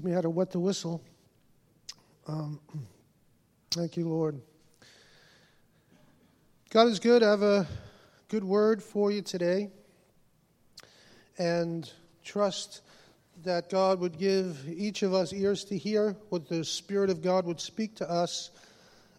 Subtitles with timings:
[0.00, 1.02] teach me how to wet the whistle.
[2.26, 2.58] Um,
[3.70, 4.40] thank you, Lord.
[6.70, 7.22] God is good.
[7.22, 7.66] I have a
[8.28, 9.68] good word for you today.
[11.36, 11.90] And
[12.24, 12.80] trust
[13.42, 17.44] that God would give each of us ears to hear what the Spirit of God
[17.44, 18.50] would speak to us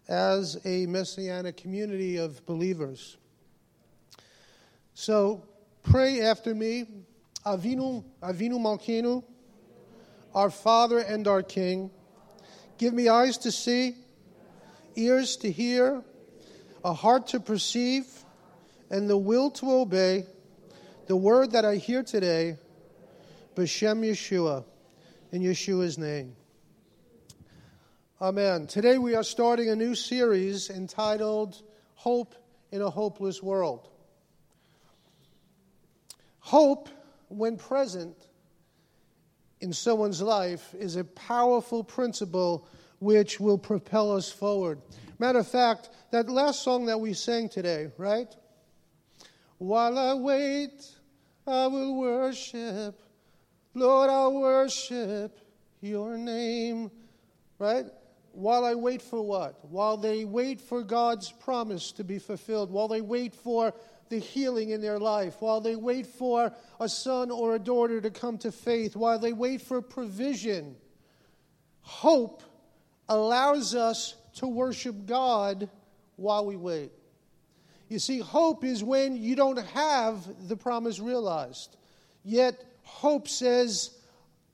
[0.08, 3.18] as a messianic community of believers.
[4.94, 5.44] So
[5.84, 6.86] pray after me.
[7.46, 9.22] Avinu, Avinu Malkeinu,
[10.34, 11.90] our Father and our King.
[12.78, 13.96] Give me eyes to see,
[14.96, 16.02] ears to hear,
[16.84, 18.06] a heart to perceive,
[18.90, 20.26] and the will to obey
[21.06, 22.56] the word that I hear today,
[23.54, 24.64] B'Shem Yeshua,
[25.30, 26.34] in Yeshua's name.
[28.20, 28.66] Amen.
[28.66, 31.60] Today we are starting a new series entitled
[31.94, 32.34] Hope
[32.70, 33.88] in a Hopeless World.
[36.38, 36.88] Hope,
[37.28, 38.16] when present,
[39.62, 42.66] in someone's life is a powerful principle
[42.98, 44.80] which will propel us forward.
[45.18, 48.34] Matter of fact, that last song that we sang today, right?
[49.58, 50.84] While I wait,
[51.46, 53.00] I will worship.
[53.74, 55.38] Lord, I'll worship
[55.80, 56.90] your name.
[57.58, 57.86] Right?
[58.32, 59.64] While I wait for what?
[59.70, 63.74] While they wait for God's promise to be fulfilled, while they wait for
[64.12, 68.10] the healing in their life, while they wait for a son or a daughter to
[68.10, 70.76] come to faith, while they wait for provision.
[71.80, 72.42] Hope
[73.08, 75.70] allows us to worship God
[76.16, 76.92] while we wait.
[77.88, 81.74] You see, hope is when you don't have the promise realized.
[82.22, 83.96] Yet, hope says,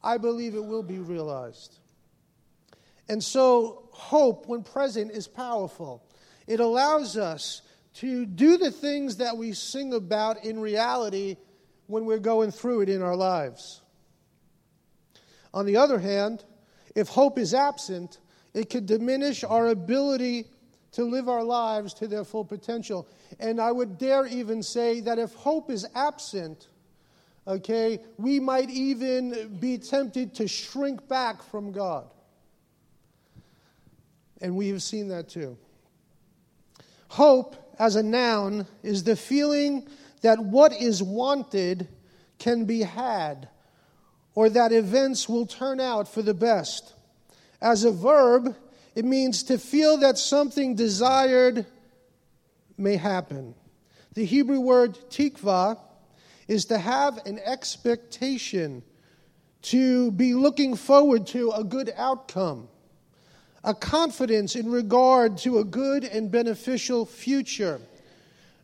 [0.05, 1.79] I believe it will be realized.
[3.09, 6.05] And so, hope, when present, is powerful.
[6.47, 7.63] It allows us
[7.95, 11.37] to do the things that we sing about in reality
[11.87, 13.83] when we're going through it in our lives.
[15.55, 16.45] On the other hand,
[16.95, 18.19] if hope is absent,
[18.55, 20.47] it could diminish our ability
[20.93, 23.09] to live our lives to their full potential.
[23.41, 26.69] And I would dare even say that if hope is absent,
[27.47, 32.11] okay, we might even be tempted to shrink back from God.
[34.41, 35.59] And we have seen that too.
[37.09, 39.87] Hope as a noun is the feeling
[40.23, 41.89] that what is wanted
[42.39, 43.49] can be had
[44.35, 46.95] or that events will turn out for the best.
[47.61, 48.55] As a verb,
[48.95, 51.67] it means to feel that something desired
[52.77, 53.55] may happen.
[54.15, 55.79] The Hebrew word tikva
[56.47, 58.83] is to have an expectation,
[59.63, 62.69] to be looking forward to a good outcome
[63.69, 67.79] a confidence in regard to a good and beneficial future.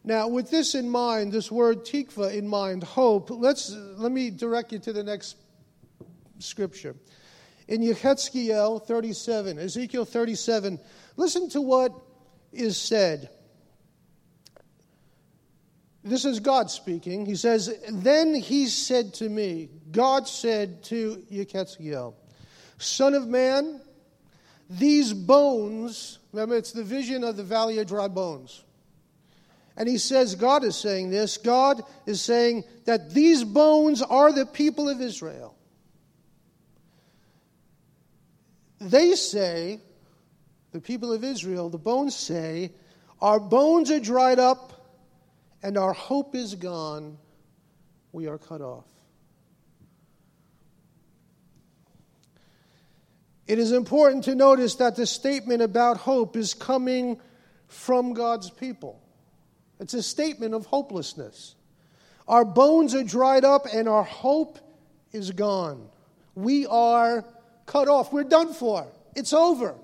[0.03, 4.73] Now, with this in mind, this word tikva in mind, hope, let's, let me direct
[4.73, 5.37] you to the next
[6.39, 6.97] scripture.
[7.69, 10.81] In Yechezkiel 37, Ezekiel 37,
[11.17, 11.93] listen to what
[12.51, 13.29] is said.
[16.03, 17.27] This is God speaking.
[17.27, 22.15] He says, Then he said to me, God said to Yechezkiel,
[22.79, 23.83] Son of man,
[24.79, 28.65] these bones, remember, it's the vision of the valley of dry bones.
[29.77, 31.37] And he says, God is saying this.
[31.37, 35.57] God is saying that these bones are the people of Israel.
[38.81, 39.81] They say,
[40.75, 42.73] the people of Israel, the bones say,
[43.21, 44.73] Our bones are dried up
[45.63, 47.17] and our hope is gone.
[48.13, 48.94] We are cut off.
[53.47, 57.21] It is important to notice that the statement about hope is coming
[57.69, 59.01] from God's people.
[59.81, 61.55] It's a statement of hopelessness.
[62.27, 64.59] Our bones are dried up and our hope
[65.13, 65.89] is gone.
[66.35, 67.25] We are
[67.67, 68.13] cut off.
[68.13, 68.87] We're done for.
[69.15, 69.75] It's over.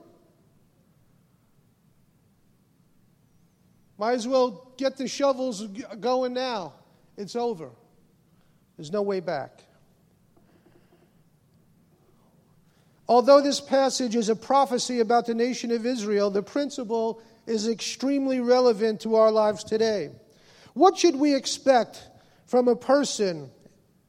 [3.98, 5.66] Might as well get the shovels
[6.00, 6.72] going now.
[7.18, 7.70] It's over.
[8.78, 9.62] There's no way back.
[13.10, 18.38] Although this passage is a prophecy about the nation of Israel, the principle is extremely
[18.38, 20.12] relevant to our lives today.
[20.74, 22.08] What should we expect
[22.46, 23.50] from a person,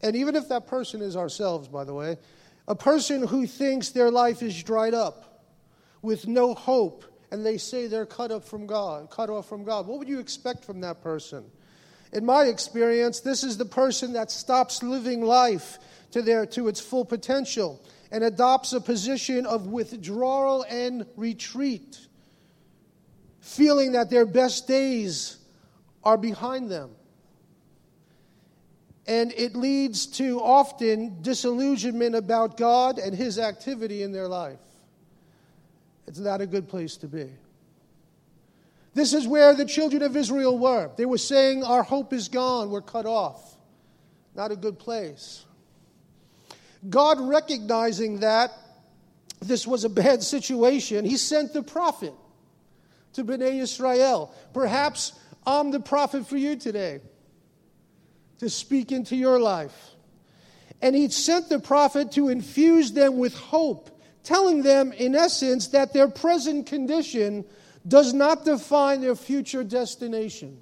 [0.01, 2.19] and even if that person is ourselves, by the way,
[2.67, 5.47] a person who thinks their life is dried up
[6.03, 9.87] with no hope and they say they're cut up from God, cut off from God.
[9.87, 11.45] What would you expect from that person?
[12.13, 15.79] In my experience, this is the person that stops living life
[16.11, 21.99] to their to its full potential and adopts a position of withdrawal and retreat,
[23.39, 25.37] feeling that their best days
[26.03, 26.91] are behind them.
[29.07, 34.59] and it leads to often disillusionment about God and His activity in their life.
[36.07, 37.29] It's not a good place to be.
[38.93, 40.91] This is where the children of Israel were.
[40.97, 43.55] They were saying, Our hope is gone, we're cut off.
[44.35, 45.45] Not a good place.
[46.89, 48.51] God, recognizing that
[49.39, 52.13] this was a bad situation, He sent the prophet
[53.13, 54.33] to Bnei Israel.
[54.53, 55.13] Perhaps
[55.45, 56.99] I'm the prophet for you today
[58.39, 59.91] to speak into your life.
[60.81, 65.93] And he sent the prophet to infuse them with hope, telling them, in essence, that
[65.93, 67.45] their present condition
[67.87, 70.59] does not define their future destination.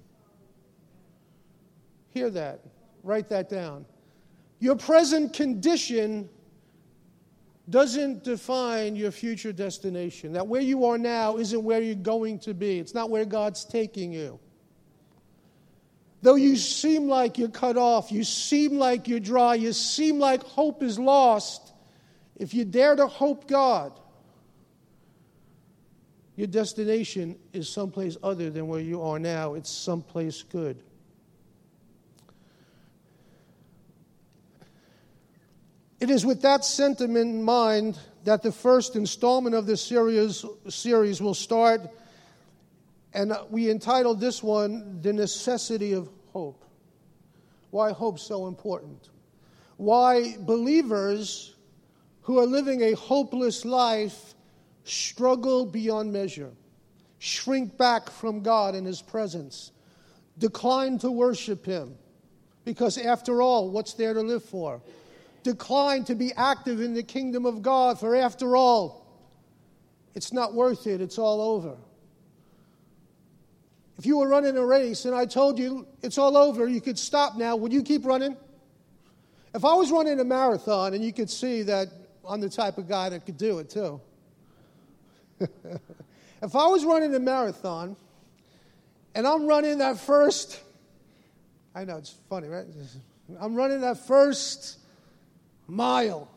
[2.10, 2.62] Hear that.
[3.04, 3.86] Write that down.
[4.60, 6.30] Your present condition
[7.70, 10.34] doesn't define your future destination.
[10.34, 13.64] That where you are now isn't where you're going to be, it's not where God's
[13.64, 14.40] taking you.
[16.22, 20.44] Though you seem like you're cut off, you seem like you're dry, you seem like
[20.44, 21.72] hope is lost,
[22.36, 23.98] if you dare to hope God,
[26.36, 29.56] your destination is someplace other than where you are now.
[29.56, 30.82] It's someplace good.
[36.00, 41.22] It is with that sentiment in mind that the first installment of this series, series
[41.22, 41.82] will start
[43.14, 46.64] and we entitled this one, The Necessity of Hope.
[47.72, 49.10] Why hope so important?
[49.78, 51.56] Why believers
[52.22, 54.36] who are living a hopeless life
[54.84, 56.52] struggle beyond measure,
[57.18, 59.72] shrink back from God and His presence,
[60.38, 61.96] decline to worship Him.
[62.66, 64.82] Because after all, what's there to live for?
[65.44, 69.06] Decline to be active in the kingdom of God, for after all,
[70.16, 71.78] it's not worth it, it's all over.
[73.98, 76.98] If you were running a race and I told you it's all over, you could
[76.98, 78.38] stop now, would you keep running?
[79.54, 81.90] If I was running a marathon and you could see that
[82.28, 84.00] I'm the type of guy that could do it too.
[85.40, 87.96] if I was running a marathon
[89.16, 90.62] and I'm running that first,
[91.76, 92.66] I know it's funny, right?
[93.40, 94.79] I'm running that first
[95.70, 96.30] mile,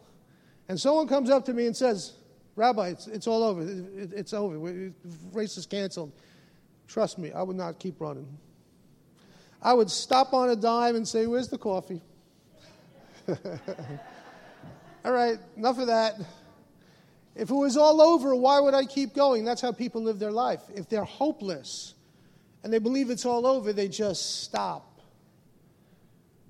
[0.69, 2.13] and someone comes up to me and says,
[2.55, 3.63] Rabbi, it's, it's all over.
[3.63, 4.93] It, it's over.
[5.33, 6.13] Race is canceled.
[6.87, 8.27] Trust me, I would not keep running.
[9.63, 12.03] I would stop on a dime and say, Where's the coffee?
[13.29, 16.21] all right, enough of that.
[17.35, 19.45] If it was all over, why would I keep going?
[19.45, 20.61] That's how people live their life.
[20.75, 21.95] If they're hopeless
[22.63, 25.01] and they believe it's all over, they just stop.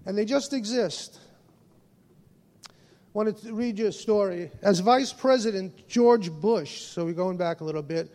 [0.05, 1.21] And they just exist.
[3.15, 4.51] Wanted to read you a story.
[4.63, 8.11] As Vice President George Bush, so we're going back a little bit,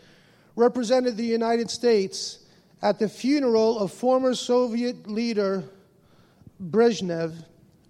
[0.55, 2.39] represented the United States
[2.81, 5.63] at the funeral of former Soviet leader
[6.59, 7.35] Brezhnev,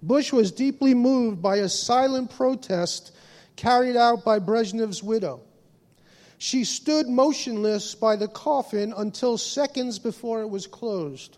[0.04, 3.14] Bush was deeply moved by a silent protest
[3.56, 5.40] carried out by Brezhnev's widow.
[6.38, 11.38] She stood motionless by the coffin until seconds before it was closed.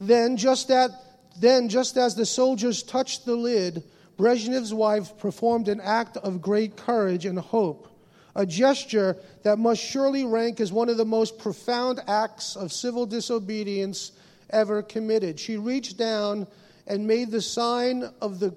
[0.00, 0.90] Then, just, at,
[1.38, 3.84] then, just as the soldiers touched the lid,
[4.16, 7.94] Brezhnev's wife performed an act of great courage and hope
[8.36, 13.06] a gesture that must surely rank as one of the most profound acts of civil
[13.06, 14.12] disobedience
[14.50, 15.38] ever committed.
[15.38, 16.46] She reached down
[16.86, 18.54] and made the sign of the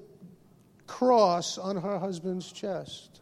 [0.88, 3.22] cross on her husband's chest.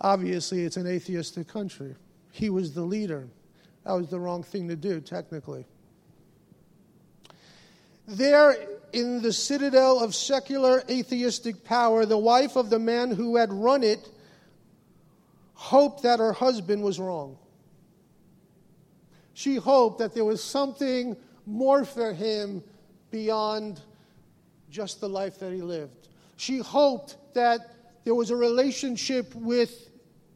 [0.00, 1.94] Obviously, it's an atheistic country.
[2.32, 3.28] He was the leader.
[3.84, 5.66] That was the wrong thing to do, technically.
[8.06, 8.56] There,
[8.92, 13.82] in the citadel of secular atheistic power, the wife of the man who had run
[13.82, 14.08] it
[15.54, 17.36] hoped that her husband was wrong.
[19.34, 21.16] She hoped that there was something
[21.46, 22.62] more for him
[23.10, 23.80] beyond
[24.70, 26.08] just the life that he lived.
[26.36, 29.90] She hoped that there was a relationship with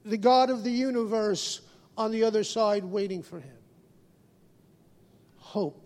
[0.04, 1.60] the God of the universe
[1.96, 3.56] on the other side waiting for him.
[5.38, 5.83] Hope.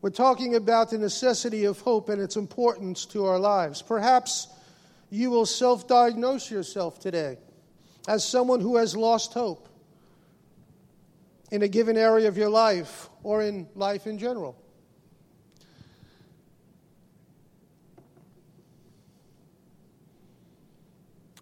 [0.00, 3.82] We're talking about the necessity of hope and its importance to our lives.
[3.82, 4.48] Perhaps
[5.10, 7.38] you will self diagnose yourself today
[8.06, 9.68] as someone who has lost hope
[11.50, 14.56] in a given area of your life or in life in general.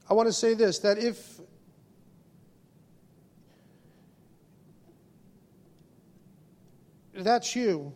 [0.08, 1.40] I want to say this that if
[7.12, 7.92] that's you,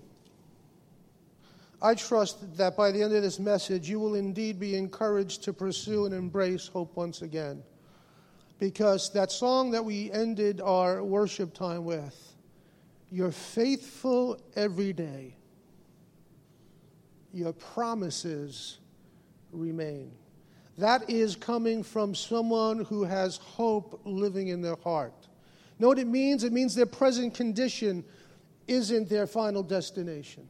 [1.82, 5.52] I trust that by the end of this message, you will indeed be encouraged to
[5.52, 7.62] pursue and embrace hope once again.
[8.58, 12.34] because that song that we ended our worship time with,
[13.10, 15.34] You're faithful every day,
[17.32, 18.78] your promises
[19.50, 20.12] remain.
[20.78, 25.28] That is coming from someone who has hope living in their heart.
[25.78, 26.44] Know what it means?
[26.44, 28.04] It means their present condition
[28.68, 30.46] isn't their final destination.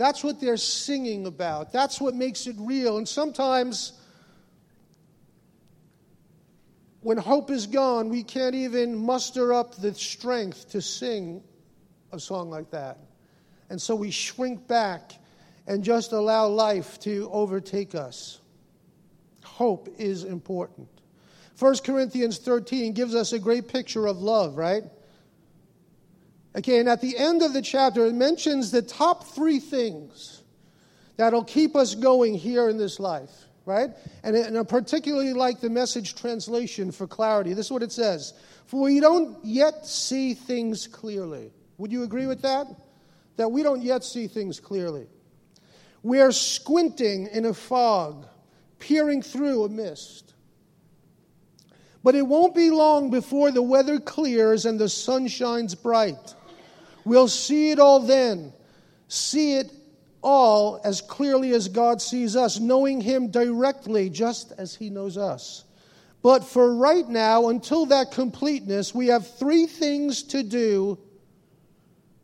[0.00, 1.74] That's what they're singing about.
[1.74, 2.96] That's what makes it real.
[2.96, 3.92] And sometimes,
[7.02, 11.42] when hope is gone, we can't even muster up the strength to sing
[12.12, 12.96] a song like that.
[13.68, 15.12] And so we shrink back
[15.66, 18.40] and just allow life to overtake us.
[19.44, 20.88] Hope is important.
[21.58, 24.84] 1 Corinthians 13 gives us a great picture of love, right?
[26.56, 30.42] Okay, and at the end of the chapter, it mentions the top three things
[31.16, 33.30] that'll keep us going here in this life,
[33.66, 33.90] right?
[34.24, 37.52] And, and I particularly like the message translation for clarity.
[37.54, 38.34] This is what it says
[38.66, 41.52] For we don't yet see things clearly.
[41.78, 42.66] Would you agree with that?
[43.36, 45.06] That we don't yet see things clearly.
[46.02, 48.26] We are squinting in a fog,
[48.78, 50.34] peering through a mist.
[52.02, 56.34] But it won't be long before the weather clears and the sun shines bright.
[57.04, 58.52] We'll see it all then.
[59.08, 59.72] See it
[60.22, 65.64] all as clearly as God sees us, knowing Him directly just as He knows us.
[66.22, 70.98] But for right now, until that completeness, we have three things to do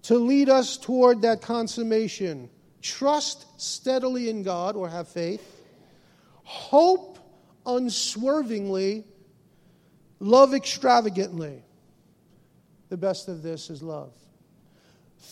[0.02, 2.50] to lead us toward that consummation
[2.82, 5.62] trust steadily in God or have faith,
[6.44, 7.18] hope
[7.66, 9.04] unswervingly,
[10.20, 11.64] love extravagantly.
[12.88, 14.12] The best of this is love.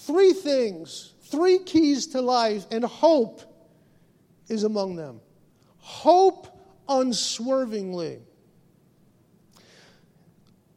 [0.03, 3.41] Three things, three keys to life, and hope
[4.49, 5.21] is among them.
[5.79, 6.47] Hope
[6.89, 8.19] unswervingly.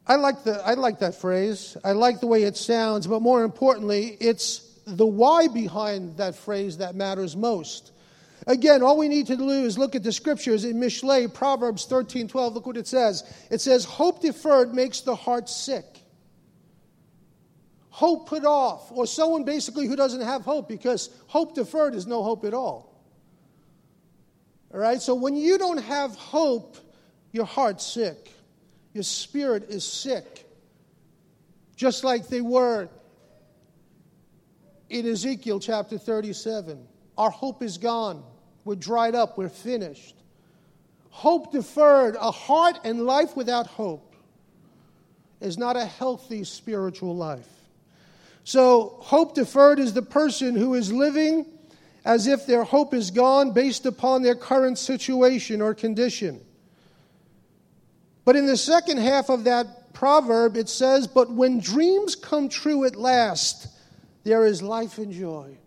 [0.06, 1.76] I like, the, I like that phrase.
[1.84, 6.78] I like the way it sounds, but more importantly, it's the why behind that phrase
[6.78, 7.92] that matters most.
[8.46, 12.28] Again, all we need to do is look at the scriptures in Mishlei, Proverbs 13
[12.28, 12.54] 12.
[12.54, 13.24] Look what it says.
[13.50, 15.84] It says, Hope deferred makes the heart sick
[17.98, 22.22] hope put off, or someone basically who doesn't have hope because hope deferred is no
[22.22, 22.96] hope at all.
[24.72, 26.76] All right, so when you don't have hope,
[27.32, 28.32] your heart's sick,
[28.94, 30.48] your spirit is sick,
[31.74, 32.88] just like they were
[34.90, 36.78] in Ezekiel chapter 37.
[37.16, 38.22] Our hope is gone,
[38.64, 40.14] we're dried up, we're finished.
[41.10, 44.14] Hope deferred, a heart and life without hope,
[45.40, 47.57] is not a healthy spiritual life.
[48.48, 51.44] So, hope deferred is the person who is living
[52.06, 56.40] as if their hope is gone based upon their current situation or condition.
[58.24, 62.86] But in the second half of that proverb, it says, But when dreams come true
[62.86, 63.68] at last,
[64.24, 65.58] there is life and joy.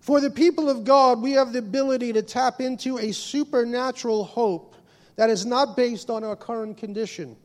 [0.00, 4.74] For the people of God, we have the ability to tap into a supernatural hope
[5.14, 7.36] that is not based on our current condition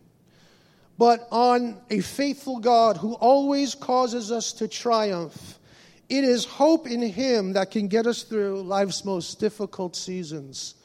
[0.97, 5.59] but on a faithful God who always causes us to triumph.
[6.07, 10.75] It is hope in Him that can get us through life's most difficult seasons.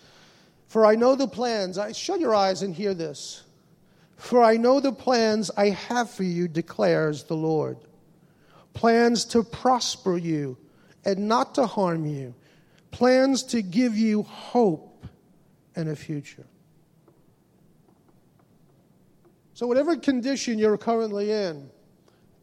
[0.66, 3.44] For I know the plans, I, shut your eyes and hear this.
[4.16, 7.78] For I know the plans I have for you, declares the Lord.
[8.72, 10.56] Plans to prosper you
[11.04, 12.34] and not to harm you,
[12.90, 15.06] plans to give you hope
[15.74, 16.46] and a future.
[19.60, 21.68] So, whatever condition you're currently in,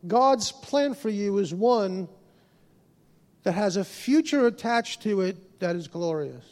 [0.06, 2.08] God's plan for you is one
[3.42, 6.46] that has a future attached to it that is glorious.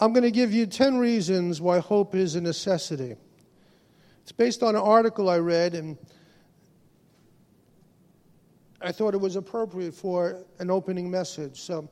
[0.00, 3.14] I'm going to give you 10 reasons why hope is a necessity.
[4.22, 5.96] It's based on an article I read, and
[8.82, 11.60] I thought it was appropriate for an opening message.
[11.60, 11.88] So,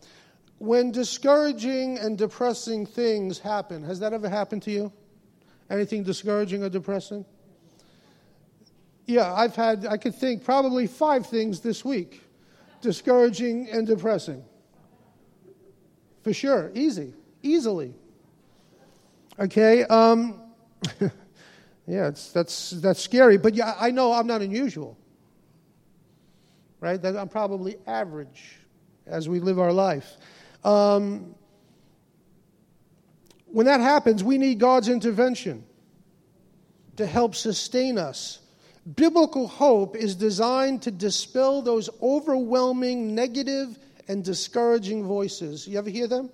[0.59, 4.93] when discouraging and depressing things happen, has that ever happened to you?
[5.71, 7.25] Anything discouraging or depressing?
[9.07, 12.23] Yeah, I've had, I could think probably five things this week
[12.83, 14.45] discouraging and depressing.
[16.23, 17.95] For sure, easy, easily.
[19.39, 20.43] Okay, um,
[21.87, 24.99] yeah, it's, that's, that's scary, but yeah, I know I'm not unusual
[26.81, 27.01] right?
[27.01, 28.59] That I'm probably average
[29.07, 30.17] as we live our life.
[30.65, 31.35] Um,
[33.47, 35.65] when that happens, we need God's intervention
[36.97, 38.41] to help sustain us
[38.97, 45.69] Biblical hope is designed to dispel those overwhelming negative and discouraging voices.
[45.69, 46.31] You ever hear them?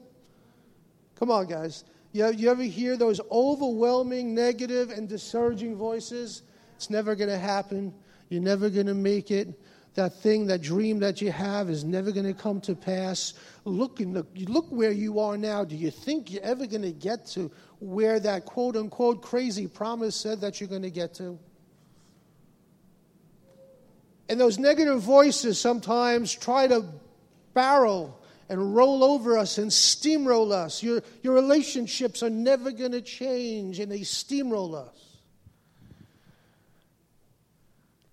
[1.17, 1.85] Come on, guys.
[2.13, 6.43] You, you ever hear those overwhelming negative and discouraging voices?
[6.77, 7.93] It's never going to happen.
[8.29, 9.49] You're never going to make it.
[9.97, 13.33] That thing, that dream that you have is never going to come to pass.
[13.65, 15.65] Look, in the, look where you are now.
[15.65, 17.51] Do you think you're ever going to get to
[17.81, 21.39] where that quote unquote crazy promise said that you're going to get to?
[24.29, 26.85] And those negative voices sometimes try to
[27.55, 30.83] barrel and roll over us and steamroll us.
[30.83, 35.06] Your, your relationships are never going to change, and they steamroll us.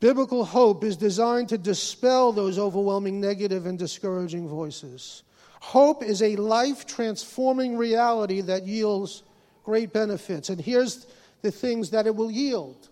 [0.04, 5.24] Biblical hope is designed to dispel those overwhelming negative and discouraging voices.
[5.62, 9.24] Hope is a life transforming reality that yields
[9.64, 10.50] great benefits.
[10.50, 11.08] And here's
[11.42, 12.90] the things that it will yield.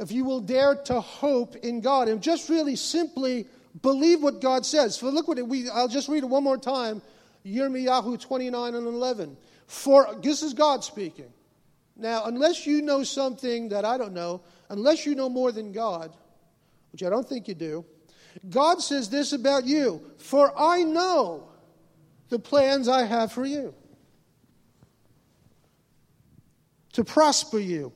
[0.00, 3.46] If you will dare to hope in God and just really simply
[3.80, 4.98] believe what God says.
[4.98, 7.00] For look what it, we, I'll just read it one more time.
[7.46, 9.36] Yirmiyahu 29 and 11.
[9.68, 11.32] For this is God speaking.
[11.96, 16.12] Now, unless you know something that I don't know, unless you know more than God,
[16.94, 17.84] which I don't think you do,
[18.50, 21.48] God says this about you For I know
[22.28, 23.74] the plans I have for you
[26.92, 27.92] to prosper you,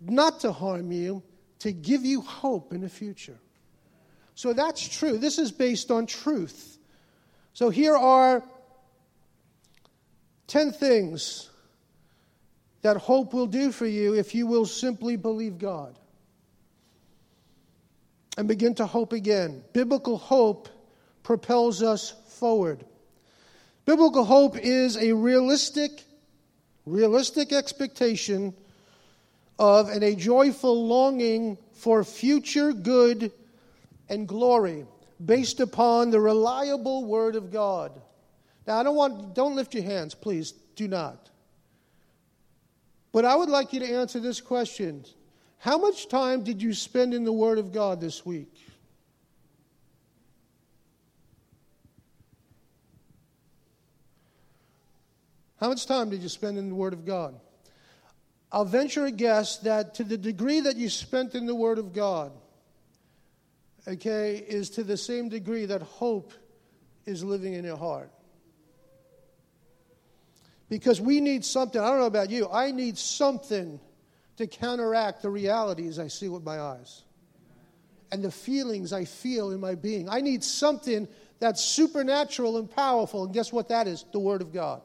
[0.00, 1.22] not to harm you,
[1.60, 3.38] to give you hope in the future.
[4.34, 5.16] So that's true.
[5.16, 6.76] This is based on truth.
[7.52, 8.42] So here are
[10.48, 11.50] 10 things
[12.82, 15.96] that hope will do for you if you will simply believe God
[18.38, 19.64] and begin to hope again.
[19.72, 20.68] Biblical hope
[21.24, 22.84] propels us forward.
[23.84, 26.04] Biblical hope is a realistic,
[26.86, 28.54] realistic expectation
[29.58, 33.32] of and a joyful longing for future good
[34.08, 34.86] and glory
[35.24, 37.90] based upon the reliable word of God.
[38.68, 40.52] Now I don't want don't lift your hands, please.
[40.76, 41.28] Do not.
[43.10, 45.04] But I would like you to answer this question.
[45.58, 48.54] How much time did you spend in the Word of God this week?
[55.60, 57.38] How much time did you spend in the Word of God?
[58.52, 61.92] I'll venture a guess that to the degree that you spent in the Word of
[61.92, 62.30] God,
[63.86, 66.32] okay, is to the same degree that hope
[67.04, 68.10] is living in your heart.
[70.68, 73.80] Because we need something, I don't know about you, I need something
[74.38, 77.02] to counteract the realities I see with my eyes
[78.12, 80.08] and the feelings I feel in my being.
[80.08, 81.08] I need something
[81.40, 83.24] that's supernatural and powerful.
[83.24, 84.04] And guess what that is?
[84.12, 84.80] The Word of God.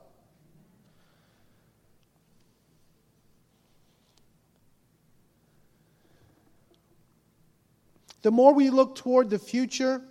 [8.24, 10.02] The more we look toward the future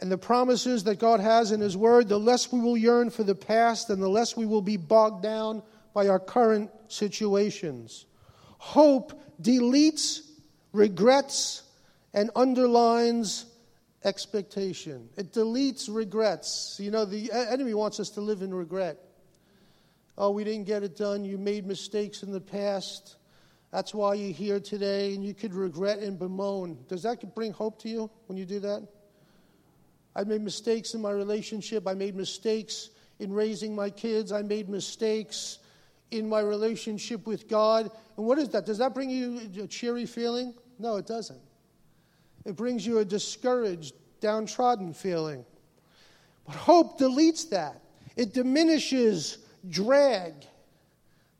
[0.00, 3.22] and the promises that God has in His Word, the less we will yearn for
[3.22, 5.62] the past and the less we will be bogged down
[5.94, 8.06] by our current situations.
[8.58, 10.20] Hope deletes,
[10.72, 11.62] regrets,
[12.12, 13.46] and underlines
[14.04, 15.08] expectation.
[15.16, 16.76] It deletes regrets.
[16.80, 18.98] You know, the enemy wants us to live in regret.
[20.16, 21.24] Oh, we didn't get it done.
[21.24, 23.16] You made mistakes in the past.
[23.70, 26.78] That's why you're here today, and you could regret and bemoan.
[26.88, 28.88] Does that bring hope to you when you do that?
[30.16, 31.86] I made mistakes in my relationship.
[31.86, 34.32] I made mistakes in raising my kids.
[34.32, 35.58] I made mistakes
[36.10, 37.90] in my relationship with God.
[38.16, 38.66] And what is that?
[38.66, 40.54] Does that bring you a cheery feeling?
[40.78, 41.40] No, it doesn't.
[42.44, 45.44] It brings you a discouraged, downtrodden feeling.
[46.46, 47.82] But hope deletes that,
[48.16, 50.34] it diminishes drag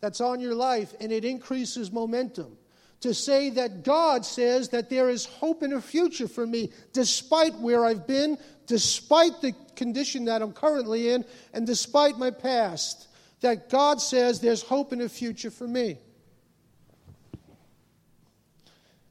[0.00, 2.57] that's on your life and it increases momentum.
[3.02, 7.54] To say that God says that there is hope in a future for me, despite
[7.59, 13.08] where I've been, despite the condition that I'm currently in, and despite my past
[13.40, 15.98] that God says there's hope in the future for me.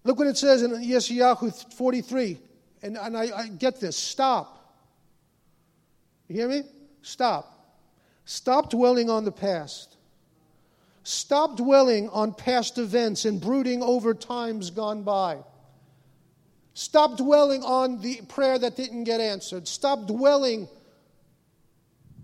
[0.03, 2.39] Look what it says in Yeshayahu 43.
[2.81, 3.97] And, and I, I get this.
[3.97, 4.57] Stop.
[6.27, 6.63] You hear me?
[7.01, 7.53] Stop.
[8.25, 9.95] Stop dwelling on the past.
[11.03, 15.37] Stop dwelling on past events and brooding over times gone by.
[16.73, 19.67] Stop dwelling on the prayer that didn't get answered.
[19.67, 20.67] Stop dwelling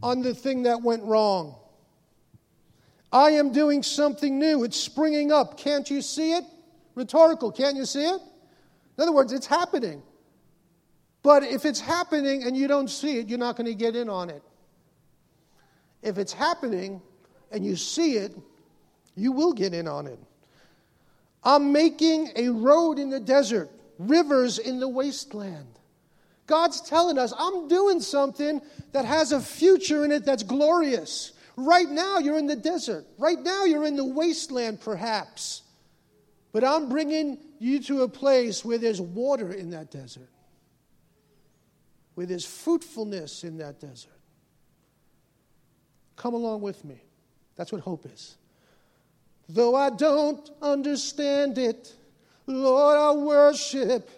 [0.03, 1.55] on the thing that went wrong.
[3.13, 4.63] I am doing something new.
[4.63, 5.55] It's springing up.
[5.55, 6.43] Can't you see it?
[6.95, 7.51] Rhetorical.
[7.51, 8.19] Can't you see it?
[8.97, 10.01] In other words, it's happening.
[11.21, 14.09] But if it's happening and you don't see it, you're not going to get in
[14.09, 14.41] on it.
[16.01, 17.01] If it's happening
[17.51, 18.35] and you see it,
[19.15, 20.19] you will get in on it.
[21.43, 25.67] I'm making a road in the desert, rivers in the wasteland.
[26.47, 28.59] God's telling us, I'm doing something
[28.91, 31.32] that has a future in it that's glorious.
[31.55, 33.05] Right now, you're in the desert.
[33.17, 35.61] Right now, you're in the wasteland, perhaps.
[36.51, 40.29] But I'm bringing you to a place where there's water in that desert,
[42.15, 44.11] where there's fruitfulness in that desert.
[46.15, 47.01] Come along with me.
[47.55, 48.37] That's what hope is.
[49.49, 51.93] Though I don't understand it,
[52.45, 54.09] Lord, I worship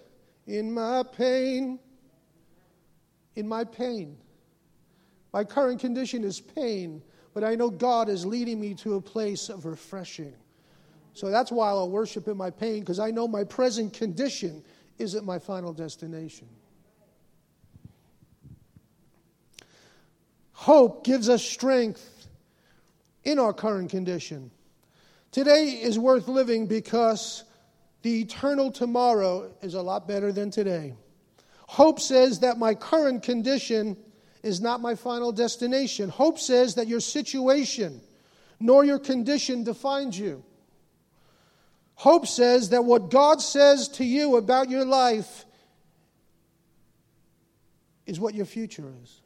[0.47, 1.79] in my pain.
[3.35, 4.17] In my pain.
[5.33, 7.01] My current condition is pain,
[7.35, 10.33] but I know God is leading me to a place of refreshing.
[11.13, 14.63] So that's why I'll worship in my pain, because I know my present condition
[14.97, 16.47] isn't my final destination.
[20.53, 22.27] Hope gives us strength
[23.25, 24.49] in our current condition.
[25.31, 27.43] Today is worth living because
[28.01, 30.93] the eternal tomorrow is a lot better than today.
[31.67, 33.97] Hope says that my current condition
[34.45, 36.07] is not my final destination.
[36.07, 37.99] Hope says that your situation
[38.59, 40.43] nor your condition defines you.
[41.95, 45.45] Hope says that what God says to you about your life
[48.05, 49.21] is what your future is.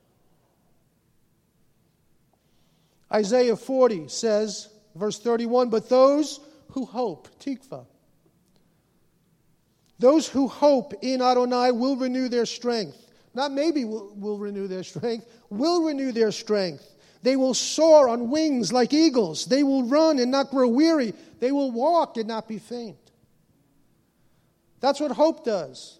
[3.12, 7.86] Isaiah 40 says, verse 31 But those who hope, tikva,
[9.97, 13.09] those who hope in Adonai will renew their strength.
[13.39, 16.86] Not maybe will, will renew their strength, will renew their strength.
[17.23, 19.45] They will soar on wings like eagles.
[19.45, 21.13] They will run and not grow weary.
[21.39, 22.97] They will walk and not be faint.
[24.82, 25.99] That's what hope does.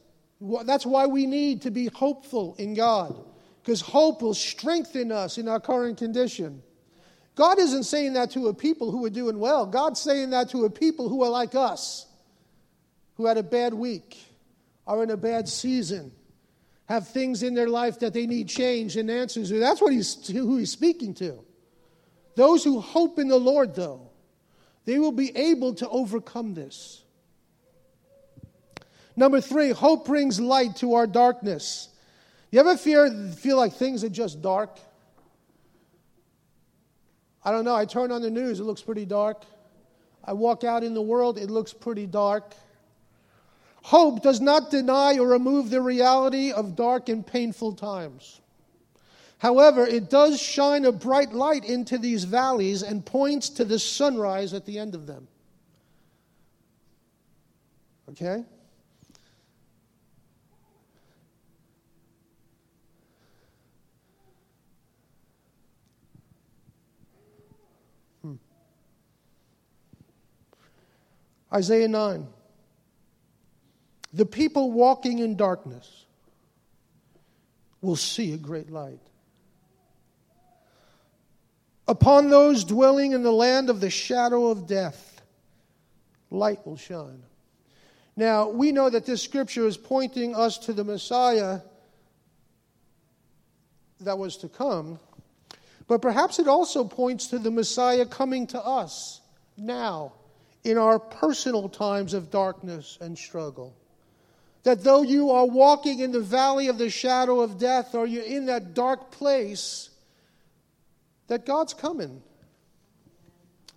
[0.66, 3.18] That's why we need to be hopeful in God,
[3.64, 6.62] because hope will strengthen us in our current condition.
[7.36, 9.66] God isn't saying that to a people who are doing well.
[9.66, 12.06] God's saying that to a people who are like us,
[13.16, 14.18] who had a bad week,
[14.86, 16.12] are in a bad season,
[16.90, 19.52] have things in their life that they need change and answers.
[19.52, 21.40] That's what he's, who he's speaking to.
[22.36, 24.10] Those who hope in the Lord, though,
[24.86, 27.04] they will be able to overcome this.
[29.16, 31.90] Number three, hope brings light to our darkness.
[32.50, 34.80] You ever fear, feel like things are just dark?
[37.46, 37.76] I don't know.
[37.76, 39.44] I turn on the news, it looks pretty dark.
[40.24, 42.56] I walk out in the world, it looks pretty dark.
[43.84, 48.42] Hope does not deny or remove the reality of dark and painful times.
[49.40, 54.54] However, it does shine a bright light into these valleys and points to the sunrise
[54.54, 55.30] at the end of them.
[58.10, 58.44] Okay?
[68.22, 68.36] Hmm.
[71.54, 72.28] Isaiah 9.
[74.14, 76.06] The people walking in darkness
[77.82, 79.00] will see a great light.
[81.88, 85.22] Upon those dwelling in the land of the shadow of death,
[86.30, 87.24] light will shine.
[88.16, 91.62] Now, we know that this scripture is pointing us to the Messiah
[94.02, 95.00] that was to come,
[95.88, 99.22] but perhaps it also points to the Messiah coming to us
[99.58, 100.14] now
[100.64, 103.76] in our personal times of darkness and struggle.
[104.64, 108.24] That though you are walking in the valley of the shadow of death or you're
[108.24, 109.90] in that dark place,
[111.28, 112.22] that God's coming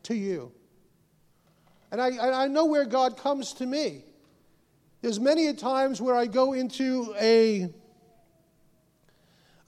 [0.05, 0.53] to you.
[1.91, 4.05] And I, I know where God comes to me.
[5.03, 7.69] There's many a times where I go into a,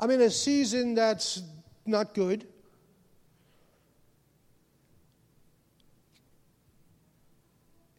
[0.00, 1.42] I'm in a season that's
[1.86, 2.46] not good.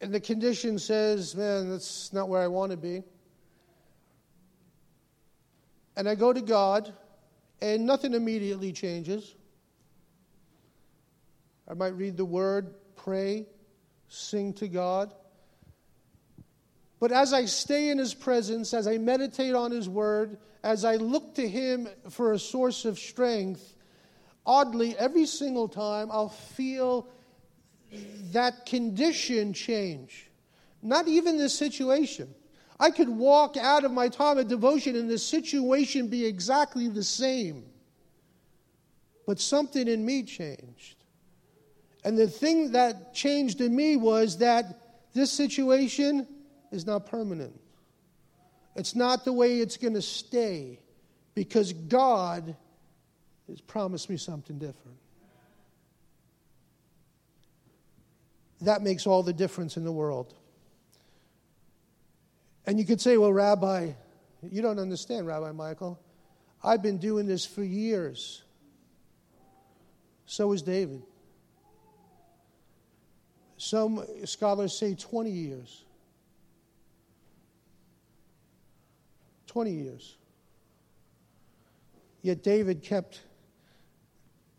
[0.06, 3.02] And the condition says, man, that's not where I want to be.
[5.96, 6.92] And I go to God,
[7.60, 9.34] and nothing immediately changes.
[11.68, 13.46] I might read the word, pray,
[14.06, 15.12] sing to God.
[17.00, 20.94] But as I stay in His presence, as I meditate on His word, as I
[20.94, 23.74] look to Him for a source of strength,
[24.46, 27.08] oddly, every single time I'll feel
[28.32, 30.30] that condition change.
[30.82, 32.34] Not even the situation.
[32.78, 37.02] I could walk out of my time of devotion and the situation be exactly the
[37.02, 37.64] same.
[39.26, 40.96] But something in me changed.
[42.04, 44.80] And the thing that changed in me was that
[45.12, 46.26] this situation
[46.70, 47.58] is not permanent.
[48.76, 50.78] It's not the way it's going to stay
[51.34, 52.54] because God
[53.48, 54.98] has promised me something different.
[58.62, 60.34] That makes all the difference in the world.
[62.66, 63.92] And you could say, well, Rabbi,
[64.42, 66.00] you don't understand, Rabbi Michael.
[66.64, 68.42] I've been doing this for years.
[70.26, 71.02] So is David.
[73.56, 75.84] Some scholars say 20 years.
[79.46, 80.16] 20 years.
[82.22, 83.20] Yet David kept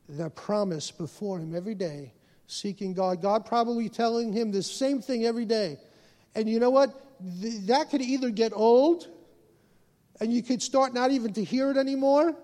[0.08, 2.14] the promise before him every day,
[2.48, 3.22] seeking God.
[3.22, 5.78] God probably telling him the same thing every day.
[6.36, 7.04] And you know what?
[7.20, 9.08] that could either get old
[10.20, 12.36] and you could start not even to hear it anymore,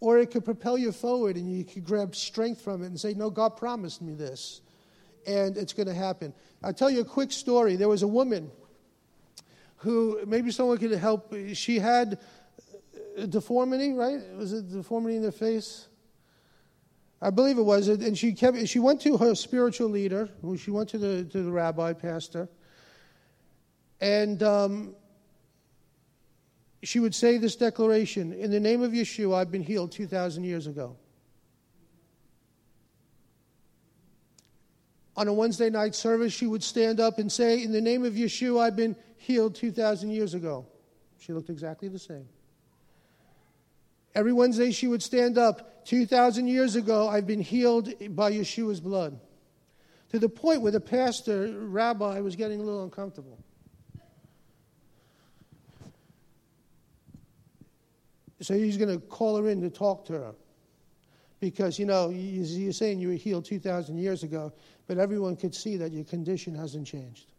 [0.00, 3.14] or it could propel you forward and you could grab strength from it and say,
[3.14, 4.60] No, God promised me this.
[5.26, 6.32] And it's going to happen.
[6.62, 7.76] I'll tell you a quick story.
[7.76, 8.50] There was a woman
[9.78, 11.34] who, maybe someone could help.
[11.54, 12.20] She had
[13.16, 14.20] a deformity, right?
[14.36, 15.88] Was it deformity in the face?
[17.20, 17.88] I believe it was.
[17.88, 21.50] And she, kept, she went to her spiritual leader, she went to the, to the
[21.50, 22.48] rabbi, pastor,
[24.00, 24.94] and um,
[26.82, 30.66] she would say this declaration In the name of Yeshua, I've been healed 2,000 years
[30.66, 30.96] ago.
[35.16, 38.12] On a Wednesday night service, she would stand up and say, In the name of
[38.12, 40.66] Yeshua, I've been healed 2,000 years ago.
[41.18, 42.28] She looked exactly the same.
[44.16, 49.20] Every Wednesday, she would stand up, 2,000 years ago, I've been healed by Yeshua's blood.
[50.08, 53.38] To the point where the pastor, rabbi, was getting a little uncomfortable.
[58.40, 60.34] So he's going to call her in to talk to her.
[61.38, 64.50] Because, you know, you're saying you were healed 2,000 years ago,
[64.86, 67.32] but everyone could see that your condition hasn't changed.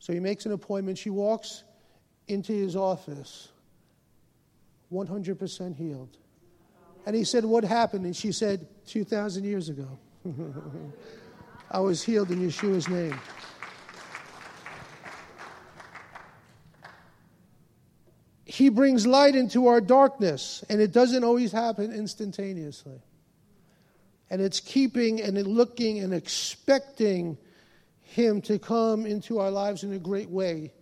[0.00, 0.98] So he makes an appointment.
[0.98, 1.62] She walks
[2.26, 3.50] into his office,
[4.92, 6.16] 100% healed.
[7.06, 8.04] And he said, What happened?
[8.04, 9.98] And she said, 2,000 years ago.
[11.70, 13.18] I was healed in Yeshua's name.
[18.44, 23.02] He brings light into our darkness, and it doesn't always happen instantaneously.
[24.30, 27.36] And it's keeping and looking and expecting
[28.02, 30.72] Him to come into our lives in a great way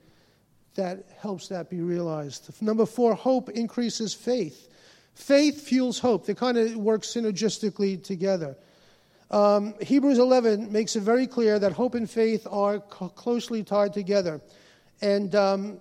[0.75, 2.51] that helps that be realized.
[2.63, 4.69] Number four, hope increases faith.
[5.15, 6.27] Faith fuels hope.
[6.27, 8.57] They kind of work synergistically together.
[9.31, 13.93] Um, Hebrews 11 makes it very clear that hope and faith are co- closely tied
[13.93, 14.41] together.
[15.01, 15.81] And um,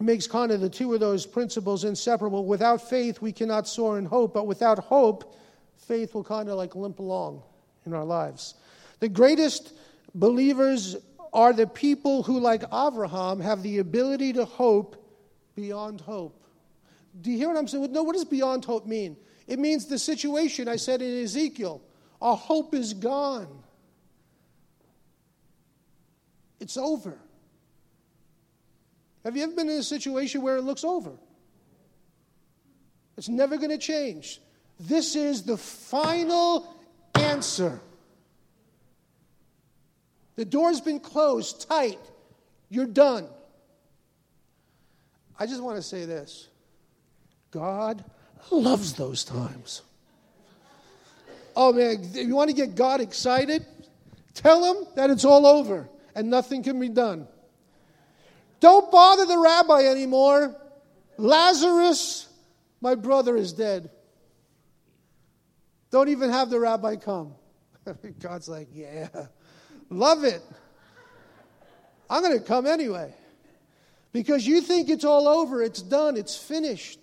[0.00, 2.44] makes kind of the two of those principles inseparable.
[2.44, 5.36] Without faith, we cannot soar in hope, but without hope,
[5.76, 7.42] faith will kind of like limp along
[7.86, 8.54] in our lives.
[9.00, 9.72] The greatest
[10.14, 10.96] believers
[11.32, 14.96] are the people who, like Abraham, have the ability to hope
[15.54, 16.42] beyond hope.
[17.20, 17.92] Do you hear what I'm saying?
[17.92, 19.16] No, what does beyond hope mean?
[19.46, 21.82] It means the situation I said in Ezekiel.
[22.20, 23.48] Our hope is gone.
[26.60, 27.18] It's over.
[29.24, 31.12] Have you ever been in a situation where it looks over?
[33.16, 34.40] It's never going to change.
[34.78, 36.74] This is the final
[37.14, 37.80] answer.
[40.36, 41.98] The door's been closed tight.
[42.68, 43.26] You're done.
[45.38, 46.48] I just want to say this
[47.50, 48.04] God
[48.50, 49.82] loves those times.
[51.56, 53.64] Oh man, if you want to get God excited,
[54.34, 57.26] tell him that it's all over and nothing can be done.
[58.60, 60.54] Don't bother the rabbi anymore.
[61.16, 62.28] Lazarus,
[62.80, 63.90] my brother, is dead.
[65.90, 67.34] Don't even have the rabbi come.
[68.20, 69.08] God's like, yeah,
[69.90, 70.42] love it.
[72.08, 73.14] I'm going to come anyway.
[74.12, 77.00] Because you think it's all over, it's done, it's finished.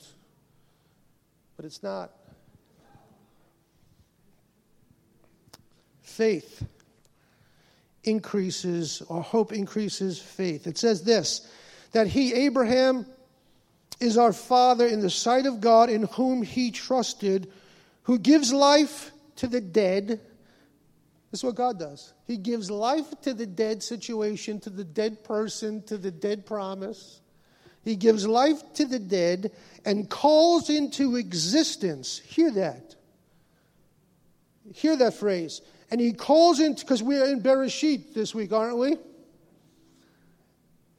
[1.55, 2.11] But it's not.
[6.01, 6.65] Faith
[8.03, 10.67] increases, or hope increases faith.
[10.67, 11.47] It says this
[11.93, 13.05] that he, Abraham,
[13.99, 17.51] is our father in the sight of God in whom he trusted,
[18.03, 20.19] who gives life to the dead.
[21.31, 22.13] This is what God does.
[22.25, 27.21] He gives life to the dead situation, to the dead person, to the dead promise.
[27.83, 29.51] He gives life to the dead
[29.85, 32.19] and calls into existence.
[32.19, 32.95] Hear that.
[34.73, 35.61] Hear that phrase.
[35.89, 38.97] And he calls into, because we're in Bereshit this week, aren't we?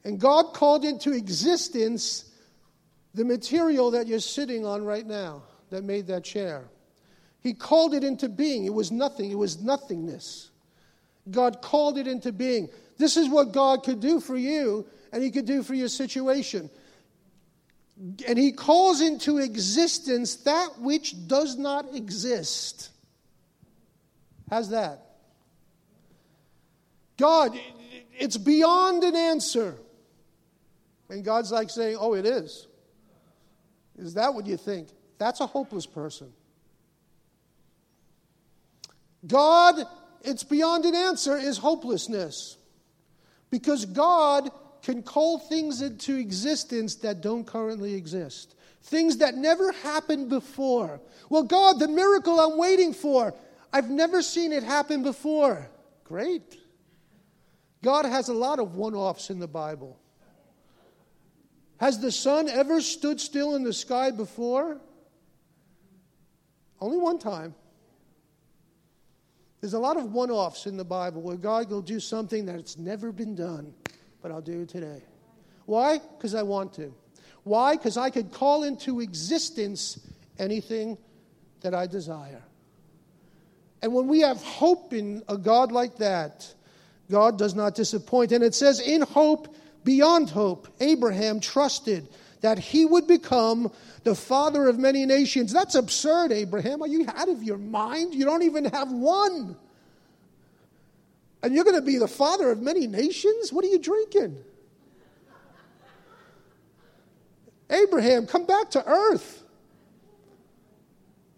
[0.03, 2.25] And God called into existence
[3.13, 6.65] the material that you're sitting on right now that made that chair.
[7.41, 8.65] He called it into being.
[8.65, 10.49] It was nothing, it was nothingness.
[11.29, 12.69] God called it into being.
[12.97, 16.69] This is what God could do for you, and He could do for your situation.
[18.27, 22.89] And He calls into existence that which does not exist.
[24.49, 25.05] How's that?
[27.17, 27.57] God,
[28.17, 29.75] it's beyond an answer.
[31.09, 32.67] And God's like saying, Oh, it is.
[33.97, 34.89] Is that what you think?
[35.17, 36.31] That's a hopeless person.
[39.25, 39.75] God,
[40.21, 42.57] it's beyond an answer, is hopelessness.
[43.49, 44.49] Because God
[44.81, 51.01] can call things into existence that don't currently exist, things that never happened before.
[51.29, 53.33] Well, God, the miracle I'm waiting for,
[53.73, 55.69] I've never seen it happen before.
[56.05, 56.57] Great.
[57.83, 59.99] God has a lot of one offs in the Bible.
[61.77, 64.81] Has the sun ever stood still in the sky before?
[66.81, 67.55] Only one time.
[69.61, 72.77] There's a lot of one offs in the Bible where God will do something that's
[72.77, 73.73] never been done,
[74.21, 75.03] but I'll do it today.
[75.65, 75.99] Why?
[76.17, 76.93] Because I want to.
[77.43, 77.75] Why?
[77.75, 79.99] Because I could call into existence
[80.37, 80.97] anything
[81.61, 82.41] that I desire.
[83.81, 86.53] And when we have hope in a God like that,
[87.09, 88.31] God does not disappoint.
[88.31, 92.07] And it says, in hope, beyond hope, Abraham trusted
[92.41, 93.71] that he would become
[94.03, 95.51] the father of many nations.
[95.51, 96.81] That's absurd, Abraham.
[96.81, 98.15] Are you out of your mind?
[98.15, 99.57] You don't even have one.
[101.43, 103.51] And you're going to be the father of many nations?
[103.51, 104.37] What are you drinking?
[107.69, 109.43] Abraham, come back to earth.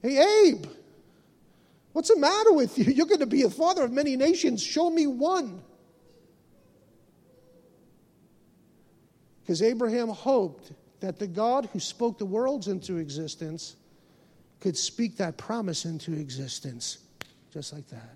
[0.02, 0.66] Hey, Abe,
[1.94, 2.86] what's the matter with you?
[2.86, 4.64] You're going to be a father of many nations.
[4.64, 5.62] Show me one.
[9.42, 13.76] Because Abraham hoped that the God who spoke the worlds into existence
[14.60, 17.00] could speak that promise into existence,
[17.52, 18.16] just like that.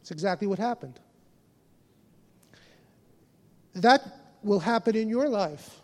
[0.00, 0.98] It's exactly what happened.
[3.74, 4.02] That
[4.42, 5.80] will happen in your life.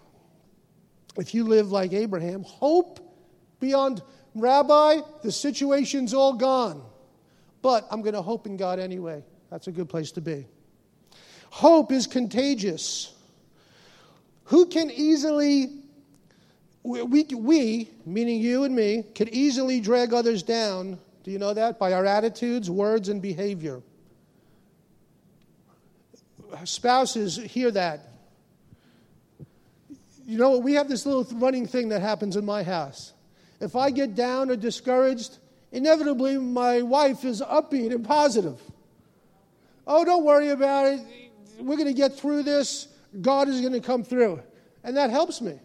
[1.17, 3.01] If you live like Abraham, hope
[3.59, 4.03] beyond,
[4.35, 6.83] Rabbi, the situation's all gone.
[7.63, 9.23] But I'm going to hope in God anyway.
[9.51, 10.47] That's a good place to be.
[11.51, 13.13] Hope is contagious.
[14.51, 15.71] Who can easily,
[16.83, 21.79] we, we, meaning you and me, can easily drag others down, do you know that?
[21.79, 23.81] By our attitudes, words, and behavior.
[26.65, 28.09] Spouses hear that.
[30.27, 33.13] You know, we have this little running thing that happens in my house.
[33.61, 35.39] If I get down or discouraged,
[35.71, 38.61] inevitably my wife is upbeat and positive.
[39.87, 41.01] Oh, don't worry about it.
[41.61, 42.89] We're going to get through this.
[43.21, 44.43] God is going to come through.
[44.85, 45.59] And that helps me.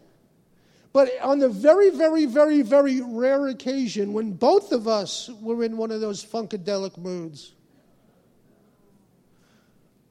[0.94, 5.76] But on the very, very, very, very rare occasion when both of us were in
[5.76, 7.54] one of those funkadelic moods,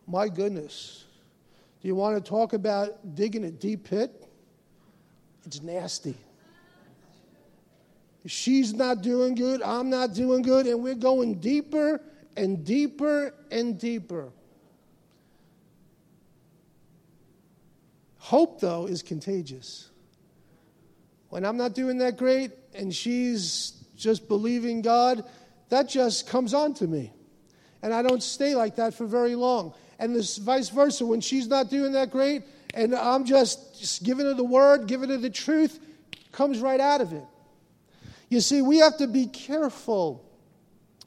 [0.07, 1.05] my goodness,
[1.81, 4.29] do you want to talk about digging a deep pit?
[5.47, 6.14] It's nasty.
[8.27, 12.01] She's not doing good, I'm not doing good, and we're going deeper
[12.37, 14.33] and deeper and deeper.
[18.24, 19.90] Hope, though, is contagious.
[21.28, 25.24] When I'm not doing that great and she's just believing God,
[25.68, 27.12] that just comes on to me.
[27.82, 29.74] And I don't stay like that for very long.
[29.98, 34.24] And this vice versa, when she's not doing that great and I'm just, just giving
[34.24, 35.78] her the word, giving her the truth,
[36.32, 37.26] comes right out of it.
[38.30, 40.24] You see, we have to be careful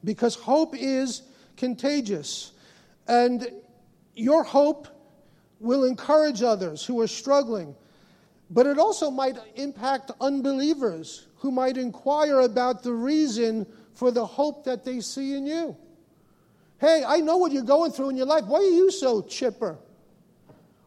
[0.04, 1.24] because hope is
[1.56, 2.52] contagious.
[3.08, 3.50] And
[4.14, 4.88] your hope
[5.60, 7.76] will encourage others who are struggling,
[8.50, 14.64] but it also might impact unbelievers who might inquire about the reason for the hope
[14.66, 15.76] that they see in you.
[16.80, 18.46] Hey, I know what you're going through in your life.
[18.46, 19.78] Why are you so chipper?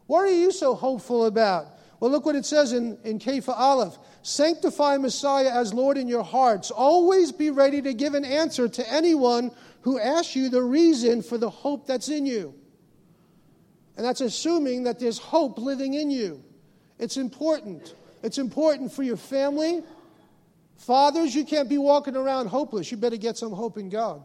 [0.06, 1.66] What are you so hopeful about?
[1.98, 3.98] Well, look what it says in, in Kepha Aleph.
[4.22, 6.70] Sanctify Messiah as Lord in your hearts.
[6.70, 9.50] Always be ready to give an answer to anyone
[9.82, 12.54] who asks you the reason for the hope that's in you.
[14.00, 16.42] And that's assuming that there's hope living in you.
[16.98, 17.94] It's important.
[18.22, 19.82] It's important for your family.
[20.78, 22.90] Fathers, you can't be walking around hopeless.
[22.90, 24.24] You better get some hope in God.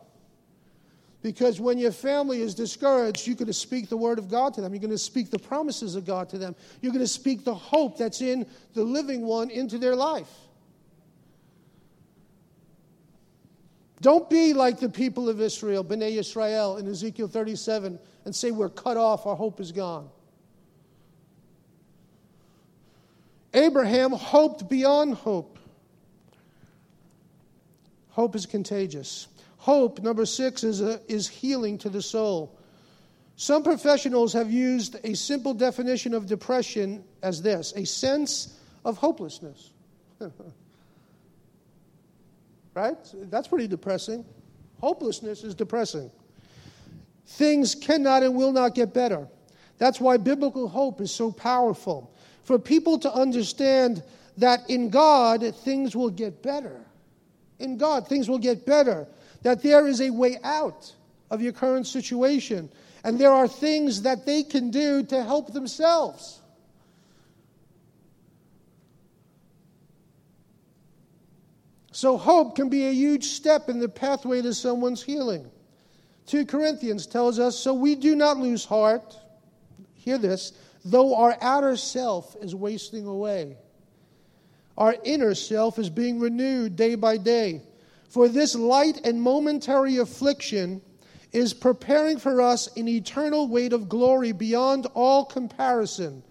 [1.22, 4.62] Because when your family is discouraged, you're going to speak the word of God to
[4.62, 4.74] them.
[4.74, 6.56] You're going to speak the promises of God to them.
[6.80, 8.46] You're going to speak the hope that's in
[8.76, 10.32] the living one into their life.
[14.00, 18.70] Don't be like the people of Israel, Bnei Israel, in Ezekiel 37 and say, We're
[18.70, 20.10] cut off, our hope is gone.
[23.54, 25.58] Abraham hoped beyond hope.
[28.10, 29.28] Hope is contagious.
[29.58, 32.58] Hope, number six, is, a, is healing to the soul.
[33.38, 39.72] Some professionals have used a simple definition of depression as this a sense of hopelessness.
[42.74, 42.98] right?
[43.14, 44.26] That's pretty depressing.
[44.80, 46.12] Hopelessness is depressing.
[47.26, 49.28] Things cannot and will not get better.
[49.78, 52.12] That's why biblical hope is so powerful.
[52.44, 54.04] for people to understand
[54.38, 56.80] that in God, things will get better.
[57.58, 59.08] In God, things will get better.
[59.42, 60.94] That there is a way out
[61.32, 62.70] of your current situation.
[63.04, 66.40] And there are things that they can do to help themselves.
[71.92, 75.50] So, hope can be a huge step in the pathway to someone's healing.
[76.28, 79.16] 2 Corinthians tells us, So we do not lose heart.
[79.94, 80.54] Hear this,
[80.84, 83.58] though our outer self is wasting away.
[84.78, 87.62] Our inner self is being renewed day by day.
[88.10, 90.82] For this light and momentary affliction
[91.32, 96.24] is preparing for us an eternal weight of glory beyond all comparison,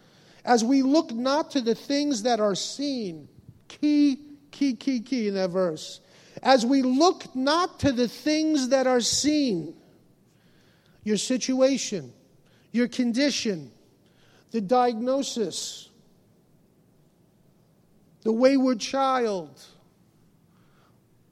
[0.45, 3.29] as we look not to the things that are seen.
[3.69, 4.19] Key,
[4.51, 6.01] key, key, key in that verse.
[6.43, 9.75] As we look not to the things that are seen,
[11.05, 12.13] your situation,
[12.73, 13.71] your condition,
[14.51, 15.91] the diagnosis,
[18.23, 19.63] the wayward child,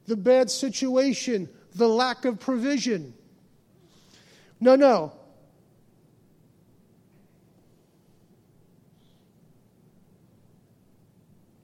[0.07, 3.15] the bad situation, the lack of provision.
[4.61, 5.13] No, no.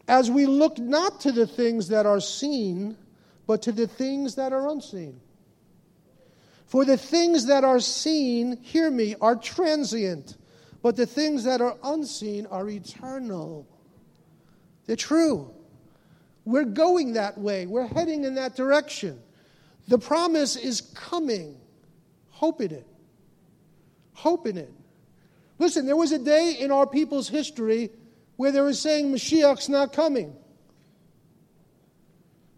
[0.08, 2.96] As we look not to the things that are seen,
[3.46, 5.20] but to the things that are unseen.
[6.68, 10.36] For the things that are seen, hear me, are transient,
[10.82, 13.66] but the things that are unseen are eternal.
[14.84, 15.54] They're true.
[16.44, 19.18] We're going that way, we're heading in that direction.
[19.88, 21.56] The promise is coming.
[22.30, 22.86] Hope in it.
[24.12, 24.72] Hope in it.
[25.58, 27.90] Listen, there was a day in our people's history
[28.36, 30.36] where they were saying Mashiach's not coming.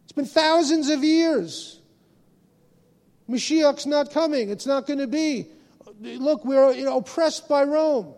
[0.03, 1.80] It's been thousands of years.
[3.31, 4.51] Mashiach's not coming.
[4.51, 5.47] It's not going to be.
[6.01, 8.15] Look, we're you know, oppressed by Rome.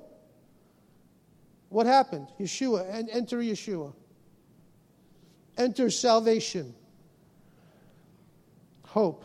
[1.68, 2.28] What happened?
[2.40, 3.92] Yeshua, and enter Yeshua.
[5.58, 6.74] Enter salvation.
[8.86, 9.24] Hope.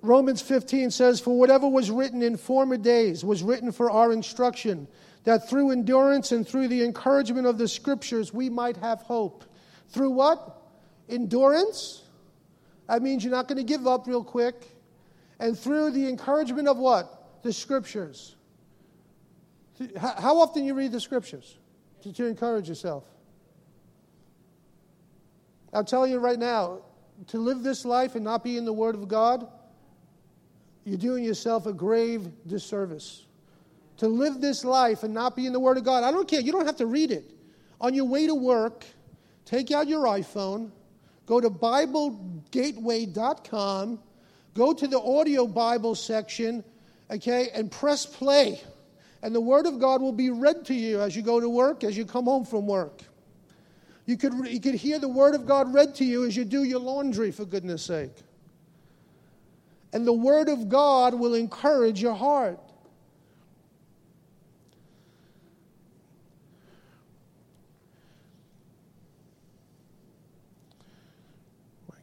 [0.00, 4.86] Romans 15 says, For whatever was written in former days was written for our instruction,
[5.24, 9.44] that through endurance and through the encouragement of the scriptures we might have hope.
[9.88, 10.62] Through what?
[11.08, 12.02] Endurance?
[12.88, 14.54] That means you're not going to give up real quick.
[15.38, 17.42] And through the encouragement of what?
[17.42, 18.34] The scriptures.
[19.96, 21.58] How often you read the scriptures
[22.02, 23.04] to, to encourage yourself?
[25.72, 26.80] I'm telling you right now,
[27.28, 29.46] to live this life and not be in the Word of God,
[30.84, 33.26] you're doing yourself a grave disservice.
[33.98, 36.40] To live this life and not be in the Word of God, I don't care.
[36.40, 37.32] You don't have to read it.
[37.80, 38.84] On your way to work,
[39.44, 40.70] take out your iPhone,
[41.28, 43.98] go to BibleGateway.com,
[44.54, 46.64] go to the audio Bible section,
[47.10, 48.58] okay, and press play.
[49.22, 51.84] And the Word of God will be read to you as you go to work,
[51.84, 53.02] as you come home from work.
[54.06, 56.64] You could, you could hear the Word of God read to you as you do
[56.64, 58.14] your laundry, for goodness sake.
[59.92, 62.58] And the Word of God will encourage your heart.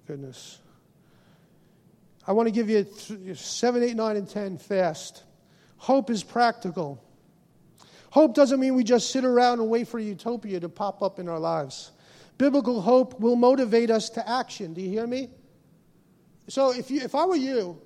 [0.07, 0.59] Goodness.
[2.27, 5.23] I want to give you 7, 8, 9, and 10 fast.
[5.77, 7.03] Hope is practical.
[8.09, 11.27] Hope doesn't mean we just sit around and wait for utopia to pop up in
[11.27, 11.91] our lives.
[12.37, 14.73] Biblical hope will motivate us to action.
[14.73, 15.29] Do you hear me?
[16.47, 17.79] So if, you, if I were you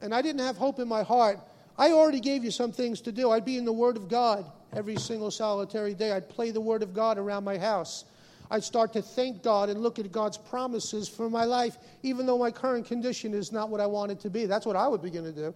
[0.00, 1.38] and I didn't have hope in my heart,
[1.78, 3.30] I already gave you some things to do.
[3.30, 6.12] I'd be in the Word of God every single solitary day.
[6.12, 8.04] I'd play the Word of God around my house.
[8.50, 12.38] I'd start to thank God and look at God's promises for my life, even though
[12.38, 14.46] my current condition is not what I want it to be.
[14.46, 15.54] That's what I would begin to do.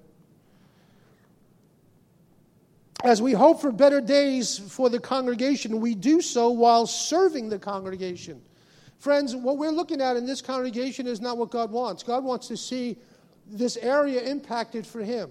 [3.02, 7.58] As we hope for better days for the congregation, we do so while serving the
[7.58, 8.42] congregation.
[8.98, 12.02] Friends, what we're looking at in this congregation is not what God wants.
[12.02, 12.98] God wants to see
[13.46, 15.30] this area impacted for Him.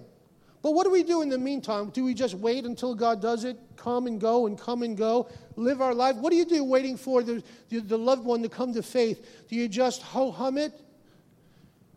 [0.62, 1.90] But what do we do in the meantime?
[1.90, 3.58] Do we just wait until God does it?
[3.78, 5.30] Come and go and come and go?
[5.56, 6.18] Live our life?
[6.18, 9.46] What do you do waiting for the, the loved one to come to faith?
[9.48, 10.74] Do you just ho hum it?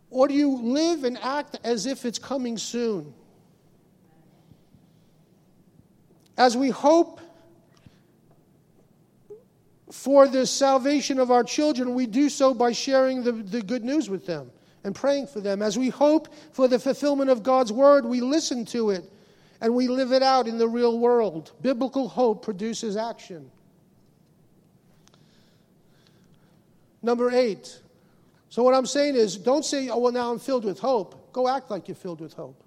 [0.09, 3.13] Or do you live and act as if it's coming soon?
[6.37, 7.19] As we hope
[9.91, 14.09] for the salvation of our children, we do so by sharing the, the good news
[14.09, 14.51] with them
[14.83, 15.61] and praying for them.
[15.61, 19.09] As we hope for the fulfillment of God's word, we listen to it
[19.61, 21.51] and we live it out in the real world.
[21.61, 23.49] Biblical hope produces action.
[27.01, 27.79] Number eight.
[28.49, 31.33] So, what I'm saying is, don't say, oh, well, now I'm filled with hope.
[31.33, 32.63] Go act like you're filled with hope.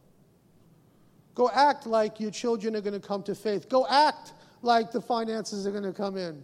[1.34, 3.68] Go act like your children are going to come to faith.
[3.68, 6.42] Go act like the finances are going to come in.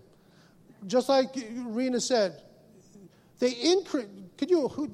[0.87, 1.35] Just like
[1.67, 2.43] Rena said,
[3.39, 4.07] they increase.
[4.37, 4.91] Could you, who,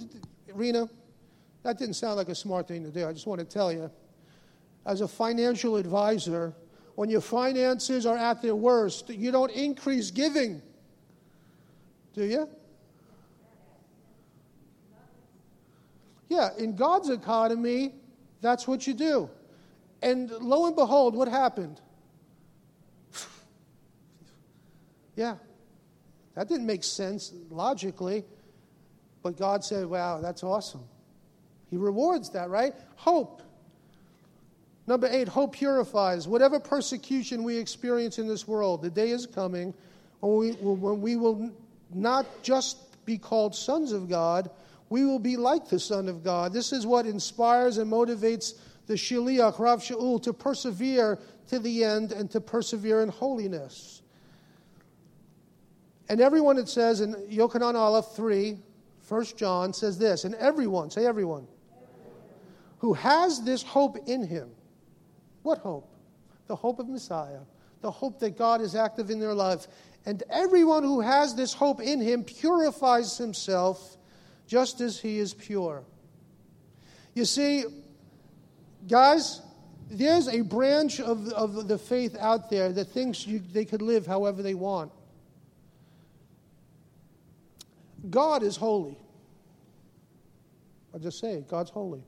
[0.54, 0.88] Rena?
[1.62, 3.06] That didn't sound like a smart thing to do.
[3.06, 3.90] I just want to tell you,
[4.86, 6.54] as a financial advisor,
[6.94, 10.62] when your finances are at their worst, you don't increase giving,
[12.14, 12.48] do you?
[16.28, 17.94] Yeah, in God's economy,
[18.40, 19.30] that's what you do.
[20.02, 21.80] And lo and behold, what happened?
[25.16, 25.36] yeah,
[26.34, 28.24] that didn't make sense logically,
[29.22, 30.84] but God said, wow, that's awesome.
[31.70, 32.74] He rewards that, right?
[32.96, 33.42] Hope.
[34.86, 36.26] Number eight, hope purifies.
[36.26, 39.74] Whatever persecution we experience in this world, the day is coming
[40.20, 41.50] when we, when we will
[41.92, 44.50] not just be called sons of God,
[44.88, 46.52] we will be like the Son of God.
[46.52, 48.54] This is what inspires and motivates
[48.86, 54.02] the Shaliach, Rav Shaul, to persevere to the end and to persevere in holiness.
[56.08, 58.58] And everyone, it says in Yochanan Aleph 3,
[59.08, 61.46] 1 John, says this, and everyone, say everyone,
[62.78, 64.50] who has this hope in him.
[65.42, 65.90] What hope?
[66.46, 67.40] The hope of Messiah,
[67.80, 69.66] the hope that God is active in their life.
[70.06, 73.96] And everyone who has this hope in him purifies himself
[74.46, 75.84] just as he is pure.
[77.14, 77.64] You see,
[78.86, 79.40] guys,
[79.90, 84.06] there's a branch of, of the faith out there that thinks you, they could live
[84.06, 84.92] however they want.
[88.10, 88.96] God is holy.
[90.94, 92.02] I just say God's holy.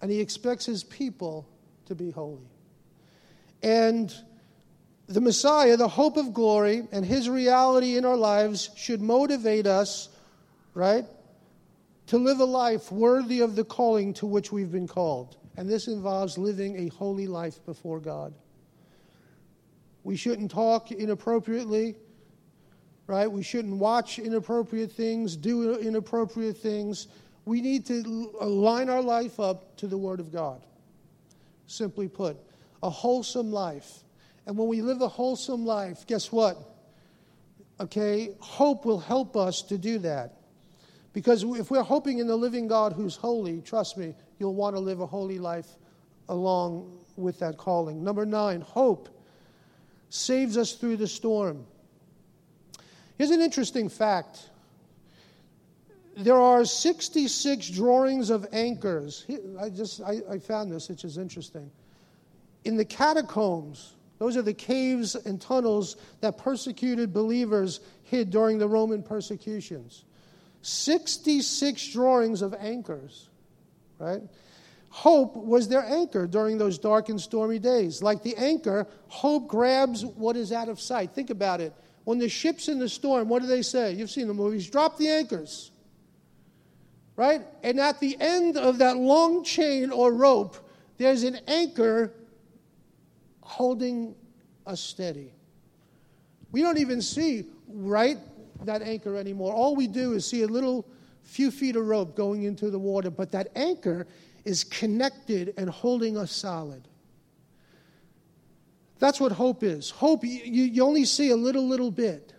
[0.00, 1.46] And he expects his people
[1.86, 2.48] to be holy.
[3.62, 4.14] And
[5.06, 10.08] the Messiah, the hope of glory, and his reality in our lives should motivate us,
[10.72, 11.04] right,
[12.06, 15.36] to live a life worthy of the calling to which we've been called.
[15.56, 18.32] And this involves living a holy life before God.
[20.04, 21.96] We shouldn't talk inappropriately,
[23.10, 23.30] right?
[23.30, 27.08] We shouldn't watch inappropriate things, do inappropriate things.
[27.44, 30.64] We need to align our life up to the Word of God.
[31.66, 32.36] Simply put,
[32.84, 34.04] a wholesome life.
[34.46, 36.56] And when we live a wholesome life, guess what?
[37.80, 40.36] Okay, hope will help us to do that.
[41.12, 44.80] Because if we're hoping in the living God who's holy, trust me, you'll want to
[44.80, 45.66] live a holy life
[46.28, 48.04] along with that calling.
[48.04, 49.08] Number nine, hope
[50.10, 51.66] saves us through the storm.
[53.20, 54.48] Here's an interesting fact
[56.16, 59.26] there are 66 drawings of anchors.
[59.60, 61.70] I just I, I found this, which is interesting.
[62.64, 68.66] In the catacombs, those are the caves and tunnels that persecuted believers hid during the
[68.66, 70.06] Roman persecutions.
[70.62, 73.28] 66 drawings of anchors,
[73.98, 74.22] right?
[74.88, 78.02] Hope was their anchor during those dark and stormy days.
[78.02, 81.10] Like the anchor, hope grabs what is out of sight.
[81.10, 81.74] Think about it.
[82.04, 83.92] When the ship's in the storm, what do they say?
[83.92, 85.70] You've seen the movies drop the anchors,
[87.16, 87.42] right?
[87.62, 90.56] And at the end of that long chain or rope,
[90.98, 92.12] there's an anchor
[93.42, 94.14] holding
[94.66, 95.32] us steady.
[96.52, 98.18] We don't even see, right?
[98.64, 99.52] that anchor anymore.
[99.52, 100.86] All we do is see a little
[101.22, 104.06] few feet of rope going into the water, but that anchor
[104.44, 106.86] is connected and holding us solid.
[109.00, 109.90] That's what hope is.
[109.90, 112.32] Hope, you, you only see a little, little bit,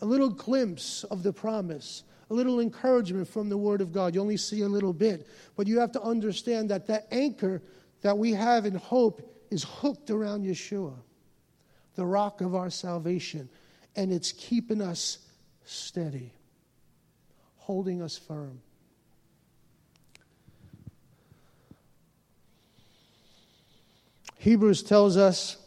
[0.00, 4.14] a little glimpse of the promise, a little encouragement from the Word of God.
[4.14, 5.26] You only see a little bit.
[5.56, 7.62] But you have to understand that that anchor
[8.00, 10.94] that we have in hope is hooked around Yeshua,
[11.96, 13.50] the rock of our salvation
[13.98, 15.18] and it's keeping us
[15.64, 16.32] steady,
[17.56, 18.60] holding us firm.
[24.48, 25.58] Hebrews tells us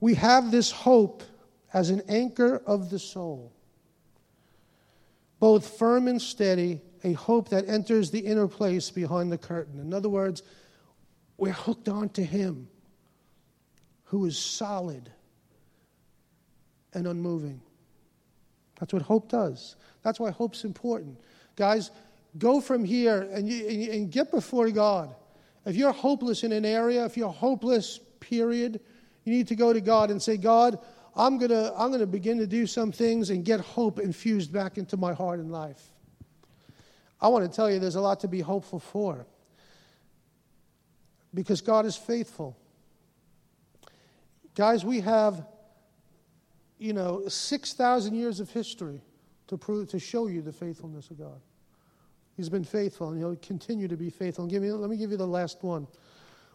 [0.00, 1.22] we have this hope
[1.74, 3.52] as an anchor of the soul,
[5.40, 9.78] both firm and steady, a hope that enters the inner place behind the curtain.
[9.78, 10.42] In other words,
[11.36, 12.66] we're hooked onto Him
[14.04, 15.10] who is solid
[16.94, 17.60] and unmoving.
[18.80, 19.76] That's what hope does.
[20.00, 21.18] That's why hope's important.
[21.56, 21.90] Guys,
[22.38, 25.14] go from here and, you, and get before God.
[25.64, 28.80] If you're hopeless in an area, if you're hopeless, period,
[29.24, 30.78] you need to go to God and say, God,
[31.16, 34.52] I'm going to I'm going to begin to do some things and get hope infused
[34.52, 35.82] back into my heart and life.
[37.20, 39.26] I want to tell you there's a lot to be hopeful for
[41.32, 42.56] because God is faithful.
[44.54, 45.46] Guys, we have
[46.78, 49.00] you know, 6,000 years of history
[49.46, 51.40] to, prove, to show you the faithfulness of God.
[52.36, 54.46] He's been faithful and he'll continue to be faithful.
[54.46, 55.86] Me, let me give you the last one.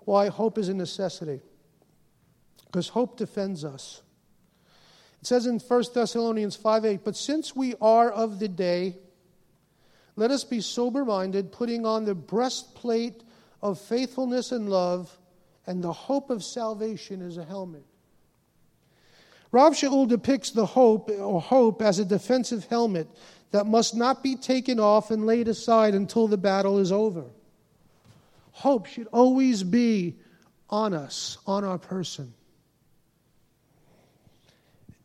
[0.05, 1.41] Why hope is a necessity.
[2.65, 4.01] because hope defends us.
[5.21, 8.97] It says in 1 Thessalonians 5 8, but since we are of the day,
[10.15, 13.23] let us be sober minded, putting on the breastplate
[13.61, 15.17] of faithfulness and love,
[15.65, 17.85] and the hope of salvation as a helmet.
[19.51, 23.07] Rav Shaul depicts the hope or hope as a defensive helmet
[23.51, 27.25] that must not be taken off and laid aside until the battle is over.
[28.51, 30.17] Hope should always be
[30.69, 32.33] on us, on our person.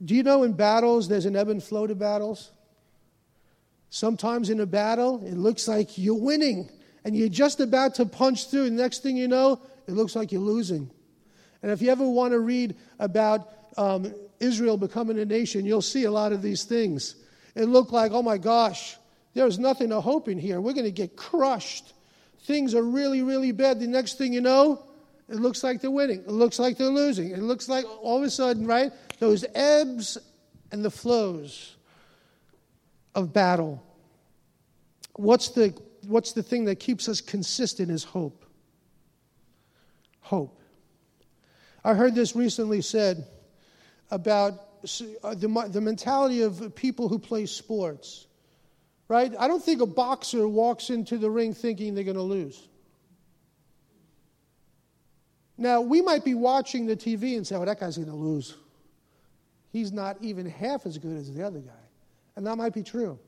[0.04, 2.50] Do you know in battles there's an ebb and flow to battles?
[3.88, 6.68] Sometimes in a battle, it looks like you're winning
[7.04, 8.66] and you're just about to punch through.
[8.66, 10.90] And next thing you know, it looks like you're losing.
[11.62, 16.04] And if you ever want to read about um, Israel becoming a nation, you'll see
[16.04, 17.14] a lot of these things.
[17.54, 18.96] It looked like, oh my gosh,
[19.34, 20.60] there's nothing to hope in here.
[20.60, 21.92] We're going to get crushed.
[22.42, 23.80] Things are really, really bad.
[23.80, 24.84] The next thing you know,
[25.28, 26.20] it looks like they're winning.
[26.20, 27.30] It looks like they're losing.
[27.30, 28.92] It looks like all of a sudden, right?
[29.18, 30.18] Those ebbs
[30.70, 31.76] and the flows
[33.14, 33.82] of battle.
[35.14, 35.74] What's the,
[36.06, 38.44] what's the thing that keeps us consistent is hope.
[40.20, 40.60] Hope.
[41.84, 43.26] I heard this recently said
[44.10, 44.54] about
[45.22, 48.26] Uh, the, the mentality of people who play sports,
[49.08, 49.32] right?
[49.38, 52.68] I don't think a boxer walks into the ring thinking they're going to lose.
[55.56, 58.54] Now, we might be watching the TV and say, oh, that guy's going to lose.
[59.72, 61.72] He's not even half as good as the other guy.
[62.36, 63.18] And that might be true.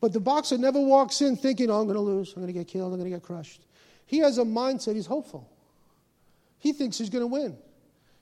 [0.00, 2.28] But the boxer never walks in thinking, oh, I'm going to lose.
[2.34, 2.92] I'm going to get killed.
[2.92, 3.62] I'm going to get crushed.
[4.06, 5.50] He has a mindset, he's hopeful.
[6.58, 7.56] He thinks he's going to win.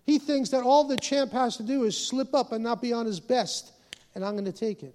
[0.07, 2.93] He thinks that all the champ has to do is slip up and not be
[2.93, 3.73] on his best,
[4.15, 4.95] and I'm going to take it.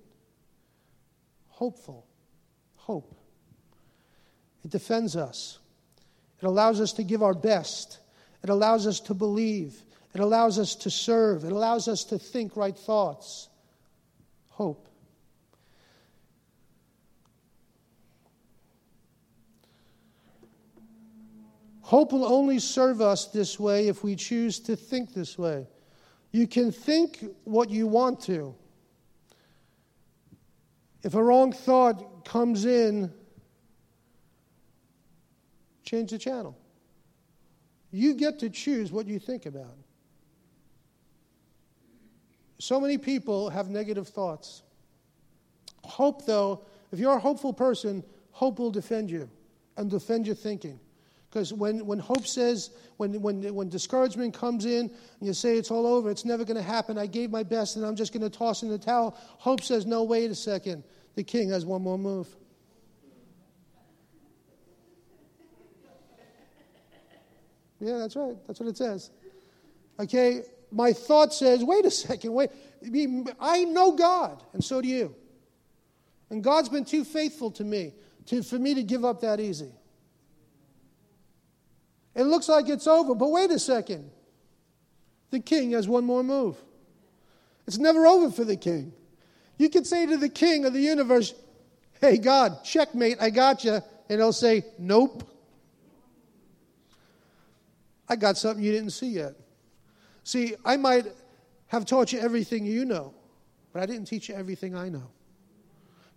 [1.49, 2.07] Hopeful.
[2.78, 3.14] Hope.
[4.64, 5.59] It defends us,
[6.41, 7.99] it allows us to give our best.
[8.43, 9.84] It allows us to believe.
[10.16, 11.43] It allows us to serve.
[11.45, 13.49] It allows us to think right thoughts.
[14.49, 14.88] Hope.
[21.91, 25.67] Hope will only serve us this way if we choose to think this way.
[26.31, 28.55] You can think what you want to.
[31.03, 33.11] If a wrong thought comes in,
[35.83, 36.57] change the channel.
[37.91, 39.75] You get to choose what you think about.
[42.57, 44.63] So many people have negative thoughts.
[45.83, 46.63] Hope, though,
[46.93, 49.29] if you're a hopeful person, hope will defend you
[49.75, 50.79] and defend your thinking.
[51.32, 55.71] Because when, when hope says, when, when, when discouragement comes in and you say it's
[55.71, 58.21] all over, it's never going to happen, I gave my best and I'm just going
[58.21, 60.84] to toss in the towel, hope says, no, wait a second.
[61.15, 62.27] The king has one more move.
[67.79, 68.36] Yeah, that's right.
[68.45, 69.09] That's what it says.
[70.01, 72.51] Okay, my thought says, wait a second, wait.
[73.39, 75.15] I know God, and so do you.
[76.29, 77.93] And God's been too faithful to me
[78.25, 79.71] to, for me to give up that easy.
[82.16, 84.09] It looks like it's over, but wait a second.
[85.30, 86.57] The king has one more move.
[87.66, 88.91] It's never over for the king.
[89.57, 91.34] You can say to the king of the universe,
[92.01, 93.80] Hey, God, checkmate, I got you.
[94.09, 95.24] And he'll say, Nope.
[98.09, 99.36] I got something you didn't see yet.
[100.24, 101.05] See, I might
[101.68, 103.14] have taught you everything you know,
[103.72, 105.09] but I didn't teach you everything I know.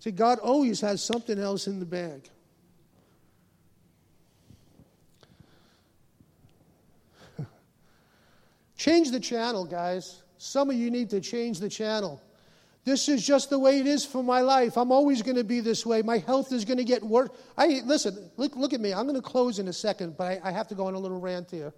[0.01, 2.28] See, God always has something else in the bag.
[8.85, 10.22] Change the channel, guys.
[10.37, 12.20] Some of you need to change the channel.
[12.85, 14.76] This is just the way it is for my life.
[14.76, 16.03] I'm always going to be this way.
[16.03, 17.30] My health is going to get worse.
[17.57, 18.30] I listen.
[18.37, 18.93] Look, look at me.
[18.93, 20.99] I'm going to close in a second, but I, I have to go on a
[20.99, 21.72] little rant here.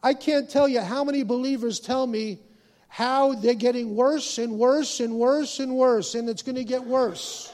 [0.00, 2.38] I can't tell you how many believers tell me
[2.86, 6.84] how they're getting worse and worse and worse and worse, and it's going to get
[6.84, 7.52] worse.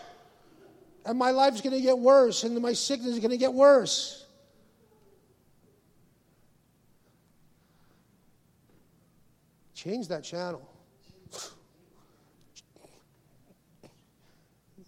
[1.06, 4.25] And my life's going to get worse, and my sickness is going to get worse.
[9.76, 10.66] Change that channel.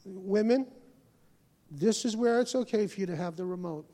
[0.07, 0.67] Women,
[1.71, 3.85] this is where it's okay for you to have the remote.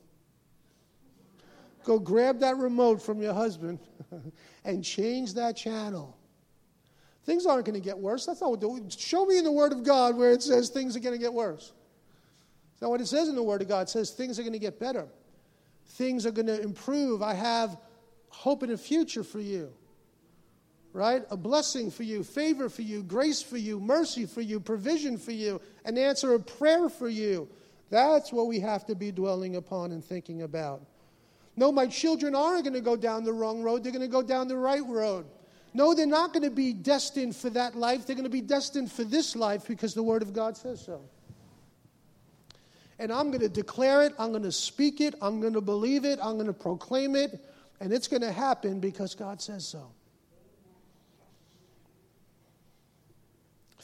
[1.83, 3.81] Go grab that remote from your husband
[4.65, 6.17] and change that channel.
[7.25, 8.25] Things aren't going to get worse.
[8.25, 8.93] That's not what.
[8.93, 11.35] Show me in the Word of God where it says things are going to get
[11.35, 11.73] worse.
[12.75, 13.89] That's not what it says in the Word of God.
[13.89, 15.09] It says things are going to get better.
[15.87, 17.21] Things are going to improve.
[17.21, 17.79] I have
[18.29, 19.73] hope in a future for you.
[20.95, 21.23] Right?
[21.31, 25.33] A blessing for you, favor for you, grace for you, mercy for you, provision for
[25.33, 27.49] you, an answer of prayer for you.
[27.91, 30.83] That's what we have to be dwelling upon and thinking about.
[31.57, 33.83] No, my children aren't going to go down the wrong road.
[33.83, 35.27] They're going to go down the right road.
[35.73, 38.07] No, they're not going to be destined for that life.
[38.07, 41.01] They're going to be destined for this life because the Word of God says so.
[43.01, 44.15] And I'm going to declare it.
[44.17, 45.17] I'm going to speak it.
[45.21, 46.21] I'm going to believe it.
[46.23, 47.45] I'm going to proclaim it.
[47.81, 49.91] And it's going to happen because God says so.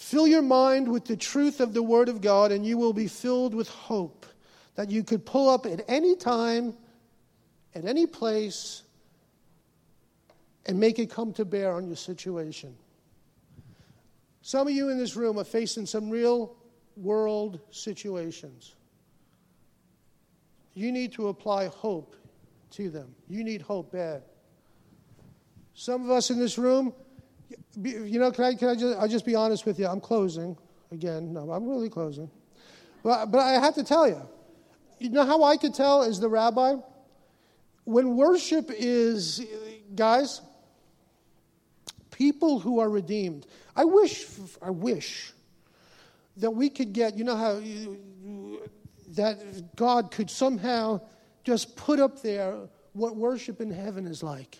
[0.00, 3.06] Fill your mind with the truth of the Word of God, and you will be
[3.06, 4.24] filled with hope
[4.74, 6.72] that you could pull up at any time,
[7.74, 8.82] at any place,
[10.64, 12.74] and make it come to bear on your situation.
[14.40, 16.56] Some of you in this room are facing some real
[16.96, 18.74] world situations.
[20.72, 22.16] You need to apply hope
[22.70, 23.14] to them.
[23.28, 24.22] You need hope bad.
[25.74, 26.94] Some of us in this room,
[27.82, 29.86] you know, can I, can I just, I'll just be honest with you.
[29.86, 30.56] I'm closing
[30.92, 31.32] again.
[31.32, 32.30] No, I'm really closing.
[33.02, 34.20] But, but I have to tell you,
[34.98, 36.76] you know how I could tell as the rabbi?
[37.84, 39.44] When worship is,
[39.94, 40.42] guys,
[42.10, 43.46] people who are redeemed.
[43.74, 44.26] I wish,
[44.60, 45.32] I wish
[46.36, 47.60] that we could get, you know how,
[49.14, 51.00] that God could somehow
[51.44, 52.56] just put up there
[52.92, 54.58] what worship in heaven is like.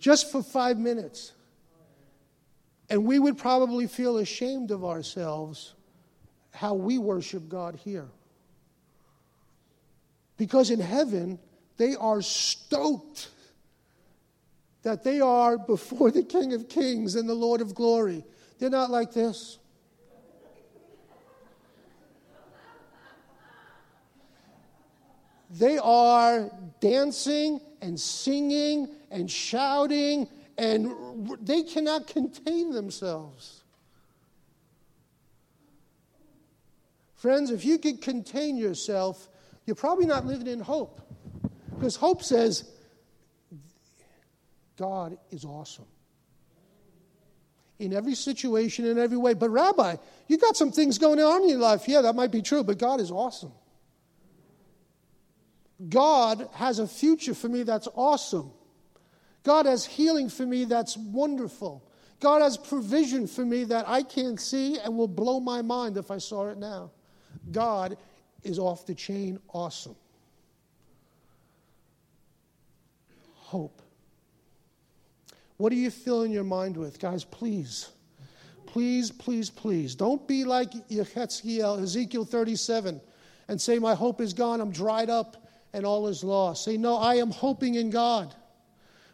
[0.00, 1.32] Just for five minutes.
[2.90, 5.74] And we would probably feel ashamed of ourselves
[6.52, 8.08] how we worship God here.
[10.36, 11.38] Because in heaven,
[11.76, 13.30] they are stoked
[14.82, 18.22] that they are before the King of Kings and the Lord of Glory.
[18.58, 19.58] They're not like this.
[25.50, 33.62] They are dancing and singing and shouting, and they cannot contain themselves.
[37.16, 39.28] Friends, if you could contain yourself,
[39.66, 41.00] you're probably not living in hope.
[41.74, 42.70] Because hope says,
[44.76, 45.86] God is awesome.
[47.78, 49.34] In every situation, in every way.
[49.34, 49.96] But, Rabbi,
[50.28, 51.88] you got some things going on in your life.
[51.88, 53.52] Yeah, that might be true, but God is awesome.
[55.88, 58.52] God has a future for me that's awesome.
[59.44, 61.86] God has healing for me that's wonderful.
[62.18, 66.10] God has provision for me that I can't see and will blow my mind if
[66.10, 66.90] I saw it now.
[67.52, 67.98] God
[68.42, 69.96] is off the chain awesome.
[73.34, 73.82] Hope.
[75.58, 76.98] What are you filling your mind with?
[76.98, 77.90] Guys, please.
[78.66, 79.94] Please, please, please.
[79.94, 83.00] Don't be like Ezekiel, Ezekiel 37
[83.48, 86.64] and say, My hope is gone, I'm dried up, and all is lost.
[86.64, 88.34] Say, No, I am hoping in God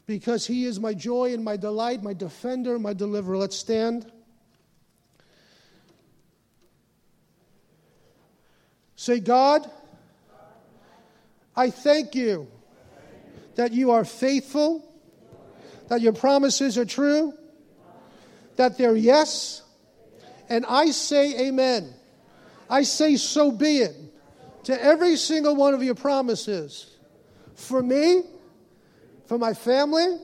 [0.07, 3.36] because He is my joy and my delight, my defender, my deliverer.
[3.36, 4.11] Let's stand.
[8.96, 9.70] Say, God,
[11.57, 12.48] I thank you
[13.55, 14.84] that you are faithful,
[15.88, 17.34] that your promises are true,
[18.57, 19.62] that they're yes,
[20.48, 21.94] and I say amen.
[22.68, 23.96] I say, so be it
[24.64, 26.96] to every single one of your promises
[27.55, 28.22] for me,
[29.31, 30.18] for my family,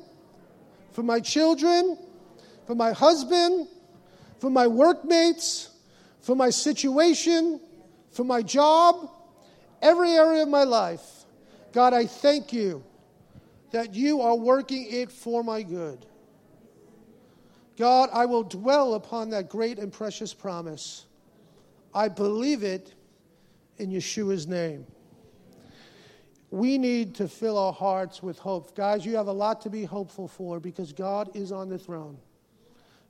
[0.91, 1.97] for my children,
[2.67, 3.69] for my husband,
[4.41, 5.71] for my workmates,
[6.23, 7.61] for my situation,
[8.11, 9.09] for my job,
[9.81, 11.25] every area of my life.
[11.73, 12.83] God, I thank you
[13.71, 16.05] that you are working it for my good.
[17.77, 21.07] God, I will dwell upon that great and precious promise.
[21.95, 22.93] I believe it
[23.79, 24.85] in Yeshua's name.
[26.51, 28.77] We need to fill our hearts with hope.
[28.77, 32.19] Guys, you have a lot to be hopeful for because God is on the throne.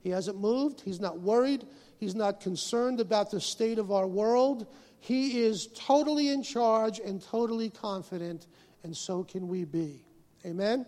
[0.01, 1.67] He hasn't moved, He's not worried,
[1.99, 4.67] He's not concerned about the state of our world.
[5.01, 8.47] He is totally in charge and totally confident,
[8.83, 10.05] and so can we be.
[10.45, 10.87] Amen?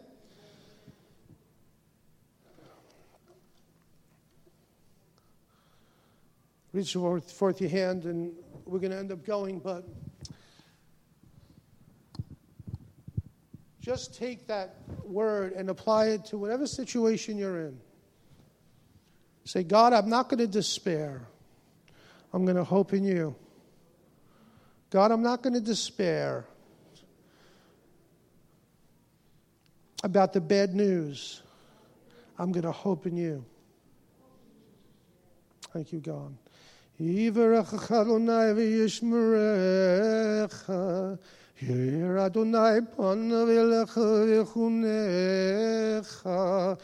[6.73, 8.33] Reach forth your hand, and
[8.65, 9.89] we're going to end up going, but
[13.81, 17.81] just take that word and apply it to whatever situation you're in.
[19.45, 21.23] Say, God, I'm not going to despair.
[22.33, 23.35] I'm going to hope in you.
[24.91, 26.45] God, I'm not going to despair
[30.03, 31.43] about the bad news.
[32.39, 33.45] I'm going to hope in you.
[35.73, 36.37] Thank you, God.
[41.59, 43.49] Hear Adonai panav
[44.47, 46.79] vechunecha.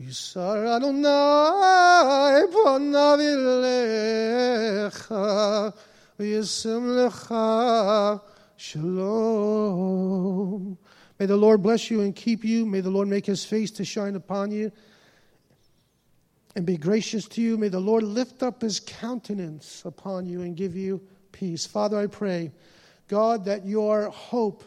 [0.00, 5.22] Yisar Adonai panav elecha.
[6.18, 8.20] Lecha
[8.56, 10.78] shalom.
[11.18, 12.64] May the Lord bless you and keep you.
[12.64, 14.72] May the Lord make his face to shine upon you
[16.56, 17.58] and be gracious to you.
[17.58, 21.66] May the Lord lift up his countenance upon you and give you peace.
[21.66, 22.52] Father, I pray
[23.08, 24.64] God, that your hope,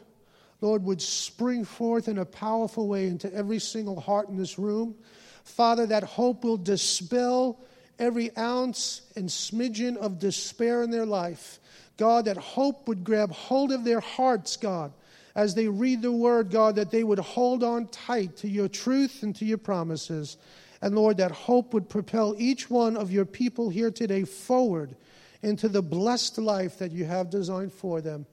[0.61, 4.95] Lord, would spring forth in a powerful way into every single heart in this room.
[5.43, 7.59] Father, that hope will dispel
[7.99, 11.59] every ounce and smidgen of despair in their life.
[11.97, 14.93] God, that hope would grab hold of their hearts, God,
[15.35, 19.23] as they read the word, God, that they would hold on tight to your truth
[19.23, 20.37] and to your promises.
[20.81, 24.95] And Lord, that hope would propel each one of your people here today forward
[25.41, 28.25] into the blessed life that you have designed for them.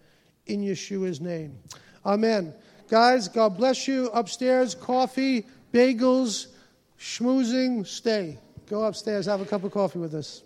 [0.47, 1.59] In Yeshua's name.
[2.05, 2.55] Amen.
[2.89, 4.09] Guys, God bless you.
[4.09, 6.49] Upstairs, coffee, bagels,
[6.99, 8.39] schmoozing, stay.
[8.67, 10.43] Go upstairs, have a cup of coffee with us.